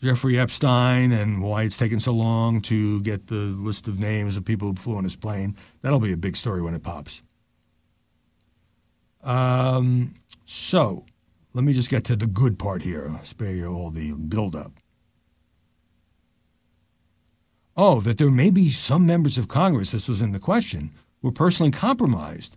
Jeffrey 0.03 0.39
Epstein 0.39 1.13
and 1.13 1.43
why 1.43 1.65
it's 1.65 1.77
taken 1.77 2.01
so 2.01 2.13
long 2.13 2.63
to 2.63 3.01
get 3.03 3.27
the 3.27 3.35
list 3.35 3.87
of 3.87 3.99
names 3.99 4.37
of 4.37 4.45
people 4.45 4.69
who 4.69 4.75
flew 4.75 4.97
on 4.97 5.05
his 5.05 5.17
plane. 5.17 5.57
That'll 5.83 6.01
be 6.01 6.13
a 6.13 6.17
big 6.17 6.37
story 6.37 6.63
when 6.63 6.75
it 6.75 6.83
pops. 6.83 7.23
Um, 9.23 10.15
so 10.47 11.05
let 11.53 11.65
me 11.65 11.73
just 11.75 11.91
get 11.91 12.05
to 12.05 12.17
the 12.17 12.27
good 12.27 12.59
part 12.59 12.83
here. 12.83 13.11
I'll 13.11 13.25
spare 13.25 13.53
you 13.53 13.67
all 13.73 13.91
the 13.91 14.13
buildup. 14.13 14.73
Oh, 17.83 18.03
that 18.03 18.19
there 18.19 18.31
may 18.31 18.51
be 18.51 18.69
some 18.69 19.07
members 19.07 19.39
of 19.39 19.49
Congress, 19.49 19.93
this 19.93 20.07
was 20.07 20.21
in 20.21 20.33
the 20.33 20.39
question, 20.39 20.91
were 21.23 21.33
personally 21.33 21.71
compromised 21.71 22.55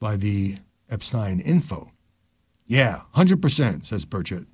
by 0.00 0.16
the 0.16 0.56
Epstein 0.88 1.40
info. 1.40 1.92
Yeah, 2.66 3.02
100%, 3.14 3.84
says 3.84 4.06
Burchett. 4.06 4.46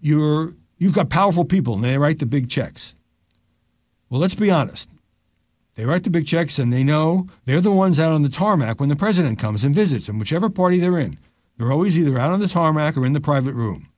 You're, 0.00 0.54
you've 0.78 0.94
got 0.94 1.10
powerful 1.10 1.44
people 1.44 1.74
and 1.74 1.84
they 1.84 1.98
write 1.98 2.18
the 2.18 2.24
big 2.24 2.48
checks. 2.48 2.94
Well, 4.08 4.22
let's 4.22 4.34
be 4.34 4.50
honest. 4.50 4.88
They 5.74 5.84
write 5.84 6.04
the 6.04 6.08
big 6.08 6.26
checks 6.26 6.58
and 6.58 6.72
they 6.72 6.82
know 6.82 7.28
they're 7.44 7.60
the 7.60 7.70
ones 7.70 8.00
out 8.00 8.12
on 8.12 8.22
the 8.22 8.30
tarmac 8.30 8.80
when 8.80 8.88
the 8.88 8.96
president 8.96 9.38
comes 9.38 9.64
and 9.64 9.74
visits, 9.74 10.08
and 10.08 10.18
whichever 10.18 10.48
party 10.48 10.78
they're 10.78 10.98
in. 10.98 11.18
They're 11.58 11.72
always 11.72 11.98
either 11.98 12.18
out 12.18 12.32
on 12.32 12.40
the 12.40 12.48
tarmac 12.48 12.96
or 12.96 13.04
in 13.04 13.12
the 13.12 13.20
private 13.20 13.52
room. 13.52 13.88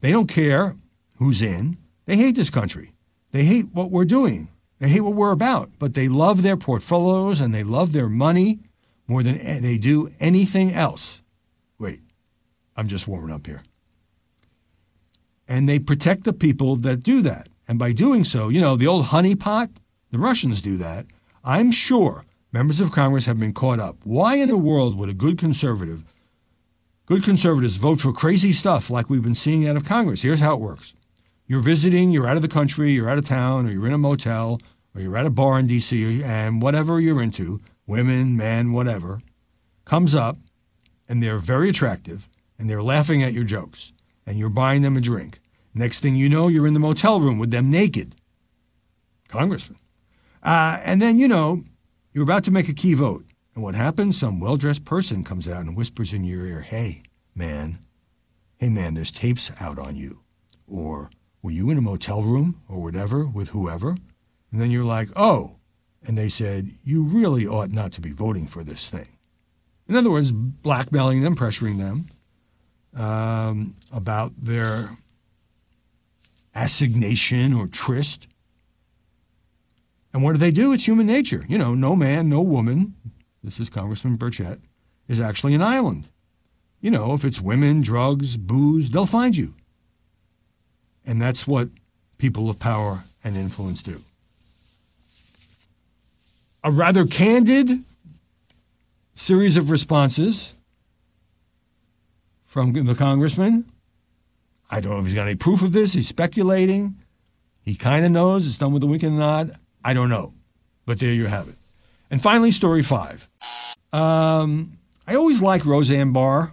They 0.00 0.12
don't 0.12 0.28
care 0.28 0.76
who's 1.16 1.42
in. 1.42 1.76
They 2.06 2.14
hate 2.16 2.36
this 2.36 2.50
country. 2.50 2.92
They 3.32 3.42
hate 3.42 3.66
what 3.72 3.90
we're 3.90 4.04
doing. 4.04 4.46
They 4.80 4.88
hate 4.88 5.02
what 5.02 5.14
we're 5.14 5.30
about, 5.30 5.70
but 5.78 5.94
they 5.94 6.08
love 6.08 6.42
their 6.42 6.56
portfolios 6.56 7.40
and 7.40 7.54
they 7.54 7.62
love 7.62 7.92
their 7.92 8.08
money 8.08 8.60
more 9.06 9.22
than 9.22 9.62
they 9.62 9.76
do 9.76 10.10
anything 10.18 10.72
else. 10.72 11.20
Wait, 11.78 12.00
I'm 12.76 12.88
just 12.88 13.06
warming 13.06 13.34
up 13.34 13.46
here. 13.46 13.62
And 15.46 15.68
they 15.68 15.78
protect 15.78 16.24
the 16.24 16.32
people 16.32 16.76
that 16.76 17.02
do 17.02 17.20
that. 17.22 17.48
And 17.68 17.78
by 17.78 17.92
doing 17.92 18.24
so, 18.24 18.48
you 18.48 18.60
know, 18.60 18.76
the 18.76 18.86
old 18.86 19.06
honeypot, 19.06 19.68
the 20.10 20.18
Russians 20.18 20.62
do 20.62 20.76
that. 20.78 21.06
I'm 21.44 21.70
sure 21.70 22.24
members 22.50 22.80
of 22.80 22.90
Congress 22.90 23.26
have 23.26 23.38
been 23.38 23.52
caught 23.52 23.80
up. 23.80 23.98
Why 24.04 24.36
in 24.36 24.48
the 24.48 24.56
world 24.56 24.96
would 24.96 25.10
a 25.10 25.14
good 25.14 25.38
conservative, 25.38 26.04
good 27.04 27.22
conservatives 27.22 27.76
vote 27.76 28.00
for 28.00 28.12
crazy 28.12 28.52
stuff 28.52 28.88
like 28.88 29.10
we've 29.10 29.22
been 29.22 29.34
seeing 29.34 29.66
out 29.68 29.76
of 29.76 29.84
Congress? 29.84 30.22
Here's 30.22 30.40
how 30.40 30.54
it 30.54 30.60
works. 30.60 30.94
You're 31.50 31.58
visiting, 31.58 32.12
you're 32.12 32.28
out 32.28 32.36
of 32.36 32.42
the 32.42 32.48
country, 32.48 32.92
you're 32.92 33.10
out 33.10 33.18
of 33.18 33.24
town, 33.24 33.66
or 33.66 33.72
you're 33.72 33.88
in 33.88 33.92
a 33.92 33.98
motel, 33.98 34.60
or 34.94 35.00
you're 35.00 35.16
at 35.16 35.26
a 35.26 35.30
bar 35.30 35.58
in 35.58 35.66
D.C., 35.66 36.22
and 36.22 36.62
whatever 36.62 37.00
you're 37.00 37.20
into, 37.20 37.60
women, 37.88 38.36
men, 38.36 38.72
whatever, 38.72 39.20
comes 39.84 40.14
up, 40.14 40.36
and 41.08 41.20
they're 41.20 41.40
very 41.40 41.68
attractive, 41.68 42.28
and 42.56 42.70
they're 42.70 42.84
laughing 42.84 43.20
at 43.24 43.32
your 43.32 43.42
jokes, 43.42 43.92
and 44.24 44.38
you're 44.38 44.48
buying 44.48 44.82
them 44.82 44.96
a 44.96 45.00
drink. 45.00 45.40
Next 45.74 45.98
thing 45.98 46.14
you 46.14 46.28
know, 46.28 46.46
you're 46.46 46.68
in 46.68 46.74
the 46.74 46.78
motel 46.78 47.20
room 47.20 47.36
with 47.36 47.50
them 47.50 47.68
naked. 47.68 48.14
Congressman. 49.26 49.80
Uh, 50.44 50.78
and 50.84 51.02
then, 51.02 51.18
you 51.18 51.26
know, 51.26 51.64
you're 52.12 52.22
about 52.22 52.44
to 52.44 52.52
make 52.52 52.68
a 52.68 52.72
key 52.72 52.94
vote. 52.94 53.24
And 53.56 53.64
what 53.64 53.74
happens? 53.74 54.16
Some 54.16 54.38
well 54.38 54.56
dressed 54.56 54.84
person 54.84 55.24
comes 55.24 55.48
out 55.48 55.62
and 55.62 55.76
whispers 55.76 56.12
in 56.12 56.22
your 56.22 56.46
ear, 56.46 56.60
Hey, 56.60 57.02
man, 57.34 57.80
hey, 58.58 58.68
man, 58.68 58.94
there's 58.94 59.10
tapes 59.10 59.50
out 59.58 59.80
on 59.80 59.96
you. 59.96 60.20
Or, 60.68 61.10
were 61.42 61.50
you 61.50 61.70
in 61.70 61.78
a 61.78 61.82
motel 61.82 62.22
room 62.22 62.60
or 62.68 62.82
whatever 62.82 63.26
with 63.26 63.50
whoever? 63.50 63.96
And 64.52 64.60
then 64.60 64.70
you're 64.70 64.84
like, 64.84 65.08
Oh. 65.16 65.56
And 66.02 66.16
they 66.16 66.28
said, 66.28 66.72
You 66.82 67.02
really 67.02 67.46
ought 67.46 67.70
not 67.70 67.92
to 67.92 68.00
be 68.00 68.12
voting 68.12 68.46
for 68.46 68.64
this 68.64 68.88
thing. 68.88 69.08
In 69.88 69.96
other 69.96 70.10
words, 70.10 70.32
blackmailing 70.32 71.22
them, 71.22 71.36
pressuring 71.36 71.78
them 71.78 72.06
um, 72.94 73.76
about 73.92 74.32
their 74.38 74.96
assignation 76.54 77.52
or 77.52 77.66
tryst. 77.66 78.26
And 80.12 80.22
what 80.22 80.32
do 80.32 80.38
they 80.38 80.50
do? 80.50 80.72
It's 80.72 80.86
human 80.86 81.06
nature. 81.06 81.44
You 81.48 81.58
know, 81.58 81.74
no 81.74 81.94
man, 81.94 82.28
no 82.28 82.40
woman, 82.40 82.94
this 83.42 83.60
is 83.60 83.70
Congressman 83.70 84.18
Burchett, 84.18 84.60
is 85.08 85.20
actually 85.20 85.54
an 85.54 85.62
island. 85.62 86.08
You 86.80 86.90
know, 86.90 87.12
if 87.14 87.24
it's 87.24 87.40
women, 87.40 87.80
drugs, 87.80 88.36
booze, 88.36 88.90
they'll 88.90 89.06
find 89.06 89.36
you. 89.36 89.54
And 91.06 91.20
that's 91.20 91.46
what 91.46 91.68
people 92.18 92.50
of 92.50 92.58
power 92.58 93.04
and 93.24 93.36
influence 93.36 93.82
do. 93.82 94.02
A 96.62 96.70
rather 96.70 97.06
candid 97.06 97.84
series 99.14 99.56
of 99.56 99.70
responses 99.70 100.54
from 102.46 102.72
the 102.72 102.94
congressman. 102.94 103.64
I 104.70 104.80
don't 104.80 104.92
know 104.92 104.98
if 104.98 105.06
he's 105.06 105.14
got 105.14 105.26
any 105.26 105.36
proof 105.36 105.62
of 105.62 105.72
this. 105.72 105.92
He's 105.92 106.08
speculating. 106.08 106.96
He 107.62 107.74
kind 107.74 108.04
of 108.04 108.12
knows. 108.12 108.46
It's 108.46 108.58
done 108.58 108.72
with 108.72 108.82
a 108.82 108.86
wink 108.86 109.02
and 109.02 109.16
a 109.16 109.18
nod. 109.18 109.58
I 109.84 109.94
don't 109.94 110.08
know. 110.08 110.34
But 110.86 111.00
there 111.00 111.12
you 111.12 111.26
have 111.26 111.48
it. 111.48 111.56
And 112.10 112.22
finally, 112.22 112.50
story 112.50 112.82
five. 112.82 113.28
Um, 113.92 114.78
I 115.06 115.14
always 115.14 115.42
liked 115.42 115.64
Roseanne 115.64 116.12
Barr, 116.12 116.52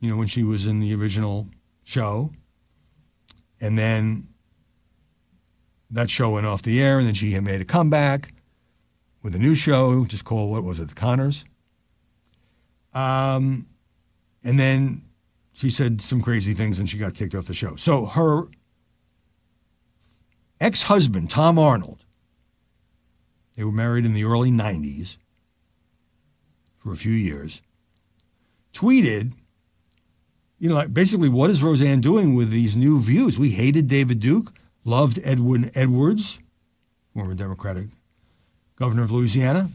you 0.00 0.10
know, 0.10 0.16
when 0.16 0.28
she 0.28 0.42
was 0.42 0.66
in 0.66 0.80
the 0.80 0.94
original 0.94 1.48
show. 1.84 2.30
And 3.60 3.78
then 3.78 4.28
that 5.90 6.10
show 6.10 6.30
went 6.30 6.46
off 6.46 6.62
the 6.62 6.82
air, 6.82 6.98
and 6.98 7.06
then 7.06 7.14
she 7.14 7.32
had 7.32 7.44
made 7.44 7.60
a 7.60 7.64
comeback 7.64 8.34
with 9.22 9.34
a 9.34 9.38
new 9.38 9.54
show, 9.54 10.04
just 10.04 10.24
called, 10.24 10.50
what 10.50 10.62
was 10.62 10.78
it, 10.78 10.88
The 10.88 10.94
Connors? 10.94 11.44
Um, 12.94 13.66
and 14.44 14.58
then 14.58 15.02
she 15.52 15.70
said 15.70 16.00
some 16.00 16.22
crazy 16.22 16.54
things 16.54 16.78
and 16.78 16.88
she 16.88 16.98
got 16.98 17.14
kicked 17.14 17.34
off 17.34 17.46
the 17.46 17.54
show. 17.54 17.76
So 17.76 18.06
her 18.06 18.44
ex 20.60 20.82
husband, 20.82 21.30
Tom 21.30 21.58
Arnold, 21.58 22.04
they 23.56 23.64
were 23.64 23.72
married 23.72 24.04
in 24.04 24.12
the 24.12 24.24
early 24.24 24.50
90s 24.50 25.16
for 26.78 26.92
a 26.92 26.96
few 26.96 27.12
years, 27.12 27.62
tweeted, 28.72 29.32
you 30.58 30.68
know, 30.68 30.74
like 30.74 30.94
basically, 30.94 31.28
what 31.28 31.50
is 31.50 31.62
Roseanne 31.62 32.00
doing 32.00 32.34
with 32.34 32.50
these 32.50 32.74
new 32.74 33.00
views? 33.00 33.38
We 33.38 33.50
hated 33.50 33.88
David 33.88 34.20
Duke, 34.20 34.52
loved 34.84 35.20
Edwin 35.22 35.70
Edwards, 35.74 36.38
former 37.12 37.34
Democratic 37.34 37.88
governor 38.76 39.02
of 39.02 39.10
Louisiana. 39.10 39.70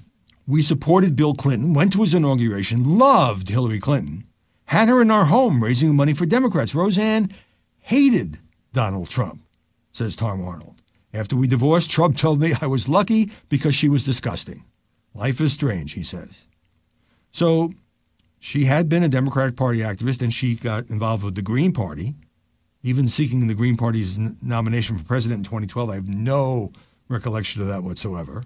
We 0.48 0.64
supported 0.64 1.16
Bill 1.16 1.34
Clinton, 1.34 1.74
went 1.74 1.94
to 1.94 2.02
his 2.02 2.14
inauguration, 2.14 2.98
loved 2.98 3.50
Hillary 3.50 3.80
Clinton, 3.80 4.26
had 4.66 4.90
her 4.90 5.02
in 5.02 5.12
our 5.12 5.26
home 5.26 5.64
raising 5.64 5.96
money 5.96 6.14
for 6.14 6.26
Democrats. 6.26 6.74
Roseanne 6.74 7.34
hated 7.80 8.40
Donald 8.74 9.10
Trump, 9.10 9.42
says 9.92 10.16
Tom 10.16 10.44
Arnold. 10.44 10.82
After 11.14 11.36
we 11.36 11.48
divorced, 11.48 11.92
Trump 11.92 12.18
told 12.18 12.40
me 12.40 12.54
I 12.60 12.68
was 12.68 12.90
lucky 12.90 13.32
because 13.50 13.76
she 13.76 13.90
was 13.90 14.04
disgusting. 14.04 14.64
Life 15.14 15.42
is 15.42 15.54
strange, 15.54 15.94
he 15.94 16.04
says. 16.04 16.46
So 17.32 17.74
she 18.44 18.66
had 18.66 18.90
been 18.90 19.04
a 19.04 19.08
Democratic 19.08 19.56
Party 19.56 19.80
activist 19.80 20.24
and 20.24 20.34
she 20.34 20.56
got 20.56 20.90
involved 20.90 21.24
with 21.24 21.36
the 21.36 21.44
Green 21.44 21.72
Party, 21.72 22.16
even 22.82 23.08
seeking 23.08 23.46
the 23.46 23.54
Green 23.54 23.78
Party's 23.78 24.18
n- 24.18 24.36
nomination 24.42 24.98
for 24.98 25.04
president 25.04 25.42
in 25.42 25.44
2012. 25.44 25.90
I 25.92 25.94
have 25.94 26.08
no 26.08 26.72
recollection 27.08 27.62
of 27.62 27.68
that 27.68 27.84
whatsoever. 27.84 28.44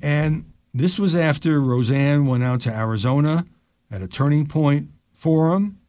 And 0.00 0.52
this 0.72 1.00
was 1.00 1.16
after 1.16 1.60
Roseanne 1.60 2.26
went 2.26 2.44
out 2.44 2.60
to 2.60 2.70
Arizona 2.72 3.44
at 3.90 4.02
a 4.02 4.06
Turning 4.06 4.46
Point 4.46 4.90
forum 5.12 5.80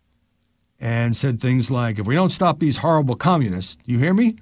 and 0.80 1.16
said 1.16 1.40
things 1.40 1.70
like, 1.70 2.00
if 2.00 2.08
we 2.08 2.16
don't 2.16 2.32
stop 2.32 2.60
these 2.60 2.78
horrible 2.78 3.16
communists, 3.16 3.76
do 3.76 3.92
you 3.92 4.00
hear 4.00 4.16
me? 4.16 4.38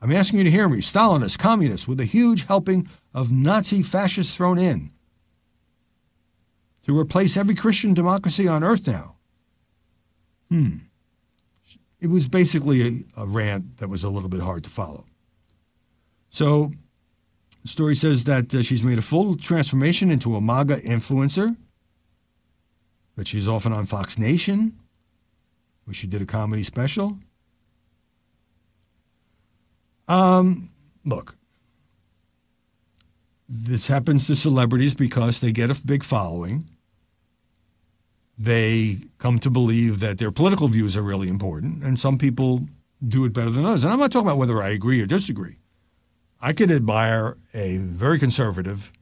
I'm 0.00 0.12
asking 0.12 0.38
you 0.38 0.44
to 0.46 0.50
hear 0.50 0.66
me. 0.66 0.78
Stalinists, 0.78 1.38
communists, 1.38 1.86
with 1.86 2.00
a 2.00 2.06
huge 2.06 2.46
helping 2.46 2.88
of 3.12 3.30
Nazi 3.30 3.82
fascists 3.82 4.34
thrown 4.34 4.58
in 4.58 4.93
to 6.84 6.98
replace 6.98 7.36
every 7.36 7.54
Christian 7.54 7.94
democracy 7.94 8.46
on 8.46 8.62
earth 8.62 8.86
now. 8.86 9.16
Hmm. 10.50 10.76
It 12.00 12.08
was 12.08 12.28
basically 12.28 13.06
a, 13.16 13.22
a 13.22 13.26
rant 13.26 13.78
that 13.78 13.88
was 13.88 14.04
a 14.04 14.10
little 14.10 14.28
bit 14.28 14.40
hard 14.40 14.62
to 14.64 14.70
follow. 14.70 15.04
So 16.30 16.72
the 17.62 17.68
story 17.68 17.94
says 17.94 18.24
that 18.24 18.54
uh, 18.54 18.62
she's 18.62 18.84
made 18.84 18.98
a 18.98 19.02
full 19.02 19.36
transformation 19.36 20.10
into 20.10 20.36
a 20.36 20.40
MAGA 20.40 20.80
influencer, 20.82 21.56
that 23.16 23.26
she's 23.26 23.48
often 23.48 23.72
on 23.72 23.86
Fox 23.86 24.18
Nation, 24.18 24.78
where 25.84 25.94
she 25.94 26.06
did 26.06 26.20
a 26.20 26.26
comedy 26.26 26.62
special. 26.62 27.18
Um, 30.08 30.70
look, 31.06 31.36
this 33.48 33.88
happens 33.88 34.26
to 34.26 34.36
celebrities 34.36 34.94
because 34.94 35.40
they 35.40 35.52
get 35.52 35.70
a 35.70 35.86
big 35.86 36.04
following. 36.04 36.68
They 38.36 38.98
come 39.18 39.38
to 39.40 39.50
believe 39.50 40.00
that 40.00 40.18
their 40.18 40.30
political 40.30 40.68
views 40.68 40.96
are 40.96 41.02
really 41.02 41.28
important, 41.28 41.82
and 41.82 41.98
some 41.98 42.18
people 42.18 42.66
do 43.06 43.24
it 43.24 43.32
better 43.32 43.50
than 43.50 43.64
others. 43.64 43.84
And 43.84 43.92
I'm 43.92 43.98
not 43.98 44.10
talking 44.10 44.26
about 44.26 44.38
whether 44.38 44.62
I 44.62 44.70
agree 44.70 45.00
or 45.00 45.06
disagree. 45.06 45.58
I 46.40 46.52
could 46.52 46.70
admire 46.70 47.36
a 47.52 47.78
very 47.78 48.18
conservative 48.18 48.92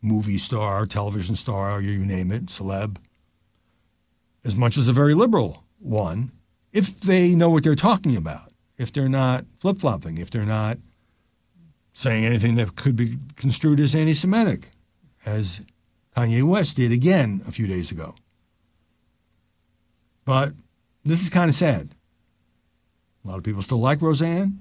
movie 0.00 0.38
star, 0.38 0.86
television 0.86 1.36
star, 1.36 1.80
you 1.80 1.98
name 1.98 2.30
it, 2.30 2.46
celeb, 2.46 2.96
as 4.44 4.56
much 4.56 4.76
as 4.76 4.88
a 4.88 4.92
very 4.92 5.14
liberal 5.14 5.64
one, 5.78 6.32
if 6.72 7.00
they 7.00 7.34
know 7.34 7.50
what 7.50 7.64
they're 7.64 7.74
talking 7.74 8.16
about, 8.16 8.52
if 8.78 8.92
they're 8.92 9.08
not 9.08 9.44
flip 9.58 9.78
flopping, 9.78 10.18
if 10.18 10.30
they're 10.30 10.44
not 10.44 10.78
saying 11.92 12.24
anything 12.24 12.56
that 12.56 12.74
could 12.74 12.96
be 12.96 13.18
construed 13.36 13.78
as 13.78 13.94
anti 13.94 14.14
Semitic, 14.14 14.70
as 15.24 15.60
Kanye 16.16 16.42
West 16.42 16.76
did 16.76 16.92
again 16.92 17.42
a 17.46 17.52
few 17.52 17.66
days 17.66 17.90
ago. 17.90 18.14
But 20.24 20.52
this 21.04 21.22
is 21.22 21.30
kind 21.30 21.48
of 21.48 21.54
sad. 21.54 21.94
A 23.24 23.28
lot 23.28 23.38
of 23.38 23.44
people 23.44 23.62
still 23.62 23.80
like 23.80 24.02
Roseanne. 24.02 24.60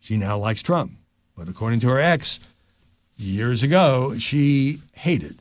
She 0.00 0.16
now 0.16 0.38
likes 0.38 0.62
Trump. 0.62 0.92
But 1.36 1.48
according 1.48 1.80
to 1.80 1.88
her 1.88 2.00
ex, 2.00 2.40
years 3.16 3.62
ago, 3.62 4.16
she 4.18 4.80
hated 4.92 5.40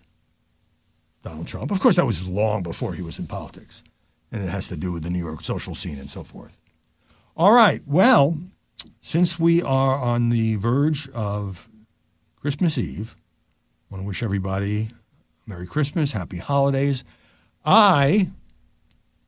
Donald 1.24 1.48
Trump. 1.48 1.72
Of 1.72 1.80
course, 1.80 1.96
that 1.96 2.06
was 2.06 2.28
long 2.28 2.64
before 2.64 2.94
he 2.94 3.02
was 3.02 3.20
in 3.20 3.28
politics, 3.28 3.84
and 4.32 4.44
it 4.44 4.50
has 4.50 4.68
to 4.70 4.76
do 4.76 4.92
with 4.92 5.04
the 5.04 5.10
New 5.10 5.20
York 5.20 5.44
social 5.44 5.76
scene 5.76 6.00
and 6.00 6.10
so 6.10 6.24
forth. 6.24 6.58
All 7.36 7.54
right. 7.54 7.82
Well, 7.86 8.38
since 9.02 9.40
we 9.40 9.62
are 9.62 9.98
on 9.98 10.30
the 10.30 10.56
verge 10.56 11.10
of 11.10 11.68
Christmas 12.40 12.78
Eve, 12.78 13.16
I 13.90 13.96
want 13.96 14.04
to 14.04 14.08
wish 14.08 14.24
everybody 14.24 14.90
Merry 15.46 15.68
Christmas, 15.68 16.12
Happy 16.12 16.38
Holidays. 16.38 17.04
I 17.66 18.30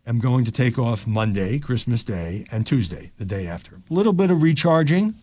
am 0.06 0.20
going 0.20 0.46
to 0.46 0.52
take 0.52 0.78
off 0.78 1.08
Monday, 1.08 1.60
Christmas 1.60 2.04
Day, 2.04 2.46
and 2.52 2.68
Tuesday, 2.68 3.12
the 3.18 3.26
day 3.26 3.48
after. 3.48 3.76
A 3.76 3.94
little 3.94 4.14
bit 4.14 4.32
of 4.32 4.42
recharging. 4.42 5.16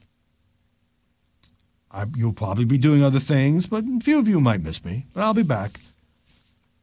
I, 1.91 2.07
you'll 2.15 2.33
probably 2.33 2.65
be 2.65 2.79
doing 2.79 3.03
other 3.03 3.21
things, 3.21 3.67
but 3.67 3.85
a 3.85 4.01
few 4.01 4.19
of 4.19 4.29
you 4.29 4.41
might 4.41 4.63
miss 4.63 4.85
me. 4.85 5.07
But 5.13 5.23
I'll 5.23 5.35
be 5.35 5.43
back 5.43 5.81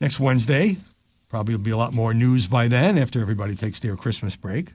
next 0.01 0.19
Wednesday. 0.19 0.77
Probably 1.29 1.55
will 1.55 1.63
be 1.63 1.71
a 1.71 1.77
lot 1.77 1.93
more 1.93 2.13
news 2.13 2.47
by 2.47 2.67
then 2.67 2.97
after 2.97 3.21
everybody 3.21 3.55
takes 3.55 3.79
their 3.79 3.95
Christmas 3.95 4.35
break. 4.35 4.73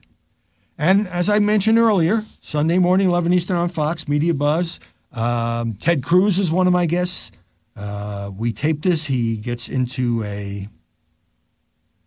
And 0.77 1.07
as 1.07 1.29
I 1.29 1.39
mentioned 1.39 1.77
earlier, 1.77 2.25
Sunday 2.41 2.79
morning, 2.79 3.09
11 3.09 3.31
Eastern 3.33 3.57
on 3.57 3.69
Fox, 3.69 4.07
Media 4.07 4.33
Buzz. 4.33 4.79
Um, 5.11 5.73
Ted 5.73 6.03
Cruz 6.03 6.39
is 6.39 6.51
one 6.51 6.65
of 6.65 6.73
my 6.73 6.87
guests. 6.87 7.31
Uh, 7.75 8.31
we 8.35 8.51
taped 8.51 8.83
this. 8.83 9.05
He 9.05 9.37
gets 9.37 9.69
into 9.69 10.23
a 10.23 10.67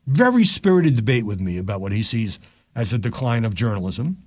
very 0.07 0.45
spirited 0.45 0.97
debate 0.97 1.25
with 1.25 1.41
me 1.41 1.59
about 1.59 1.81
what 1.81 1.93
he 1.93 2.03
sees 2.03 2.39
as 2.75 2.93
a 2.93 2.99
decline 2.99 3.45
of 3.45 3.55
journalism. 3.55 4.23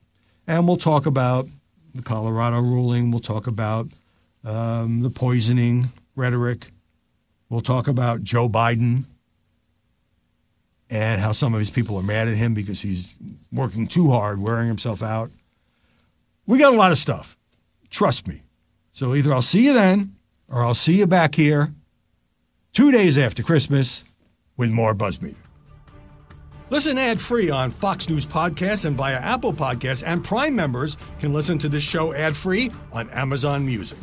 And 0.48 0.68
we'll 0.68 0.78
talk 0.78 1.06
about 1.06 1.48
the 1.94 2.02
Colorado 2.02 2.60
ruling. 2.60 3.12
We'll 3.12 3.20
talk 3.20 3.48
about 3.48 3.88
um, 4.44 5.02
the 5.02 5.10
poisoning 5.10 5.92
rhetoric. 6.16 6.72
We'll 7.50 7.62
talk 7.62 7.88
about 7.88 8.24
Joe 8.24 8.50
Biden 8.50 9.06
and 10.90 11.22
how 11.22 11.32
some 11.32 11.54
of 11.54 11.60
his 11.60 11.70
people 11.70 11.98
are 11.98 12.04
mad 12.04 12.28
at 12.28 12.36
him 12.36 12.54
because 12.54 12.82
he's 12.82 13.14
working 13.52 13.88
too 13.88 14.10
hard, 14.10 14.42
wearing 14.42 14.68
himself 14.68 15.04
out. 15.04 15.32
We 16.48 16.58
got 16.58 16.74
a 16.74 16.78
lot 16.78 16.92
of 16.92 16.98
stuff. 16.98 17.38
Trust 17.90 18.28
me. 18.28 18.42
So 18.92 19.14
either 19.14 19.34
I'll 19.34 19.42
see 19.42 19.66
you 19.66 19.74
then 19.74 20.16
or 20.48 20.64
I'll 20.64 20.74
see 20.74 20.94
you 20.94 21.08
back 21.08 21.36
here 21.36 21.74
two 22.74 22.92
days 22.92 23.18
after 23.18 23.44
Christmas 23.44 24.04
with 24.58 24.72
more 24.72 24.96
Buzzmeter. 24.96 25.36
Listen 26.70 26.98
ad 26.98 27.20
free 27.20 27.50
on 27.50 27.72
Fox 27.72 28.08
News 28.10 28.26
Podcasts 28.26 28.86
and 28.86 28.96
via 28.96 29.16
Apple 29.16 29.54
Podcasts, 29.54 30.04
and 30.06 30.24
Prime 30.24 30.56
members 30.56 30.98
can 31.20 31.34
listen 31.34 31.58
to 31.60 31.70
this 31.70 31.84
show 31.84 32.14
ad 32.14 32.36
free 32.36 32.72
on 32.92 33.10
Amazon 33.10 33.66
Music. 33.66 33.98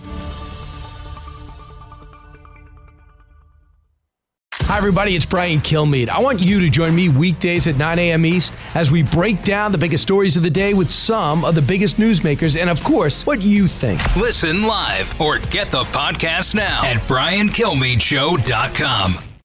Hi, 4.62 4.78
everybody. 4.78 5.14
It's 5.14 5.24
Brian 5.24 5.60
Kilmeade. 5.60 6.08
I 6.08 6.18
want 6.18 6.40
you 6.40 6.58
to 6.58 6.68
join 6.68 6.92
me 6.92 7.08
weekdays 7.08 7.68
at 7.68 7.76
9 7.76 8.00
a.m. 8.00 8.26
East 8.26 8.52
as 8.74 8.90
we 8.90 9.04
break 9.04 9.44
down 9.44 9.70
the 9.70 9.78
biggest 9.78 10.02
stories 10.02 10.36
of 10.36 10.42
the 10.42 10.50
day 10.50 10.74
with 10.74 10.90
some 10.90 11.44
of 11.44 11.54
the 11.54 11.62
biggest 11.62 11.98
newsmakers 11.98 12.60
and, 12.60 12.68
of 12.68 12.82
course, 12.82 13.24
what 13.24 13.40
you 13.40 13.68
think. 13.68 14.04
Listen 14.16 14.64
live 14.64 15.20
or 15.20 15.38
get 15.38 15.70
the 15.70 15.82
podcast 15.82 16.56
now 16.56 16.84
at 16.84 16.96
briankilmeadeshow.com. 17.02 19.35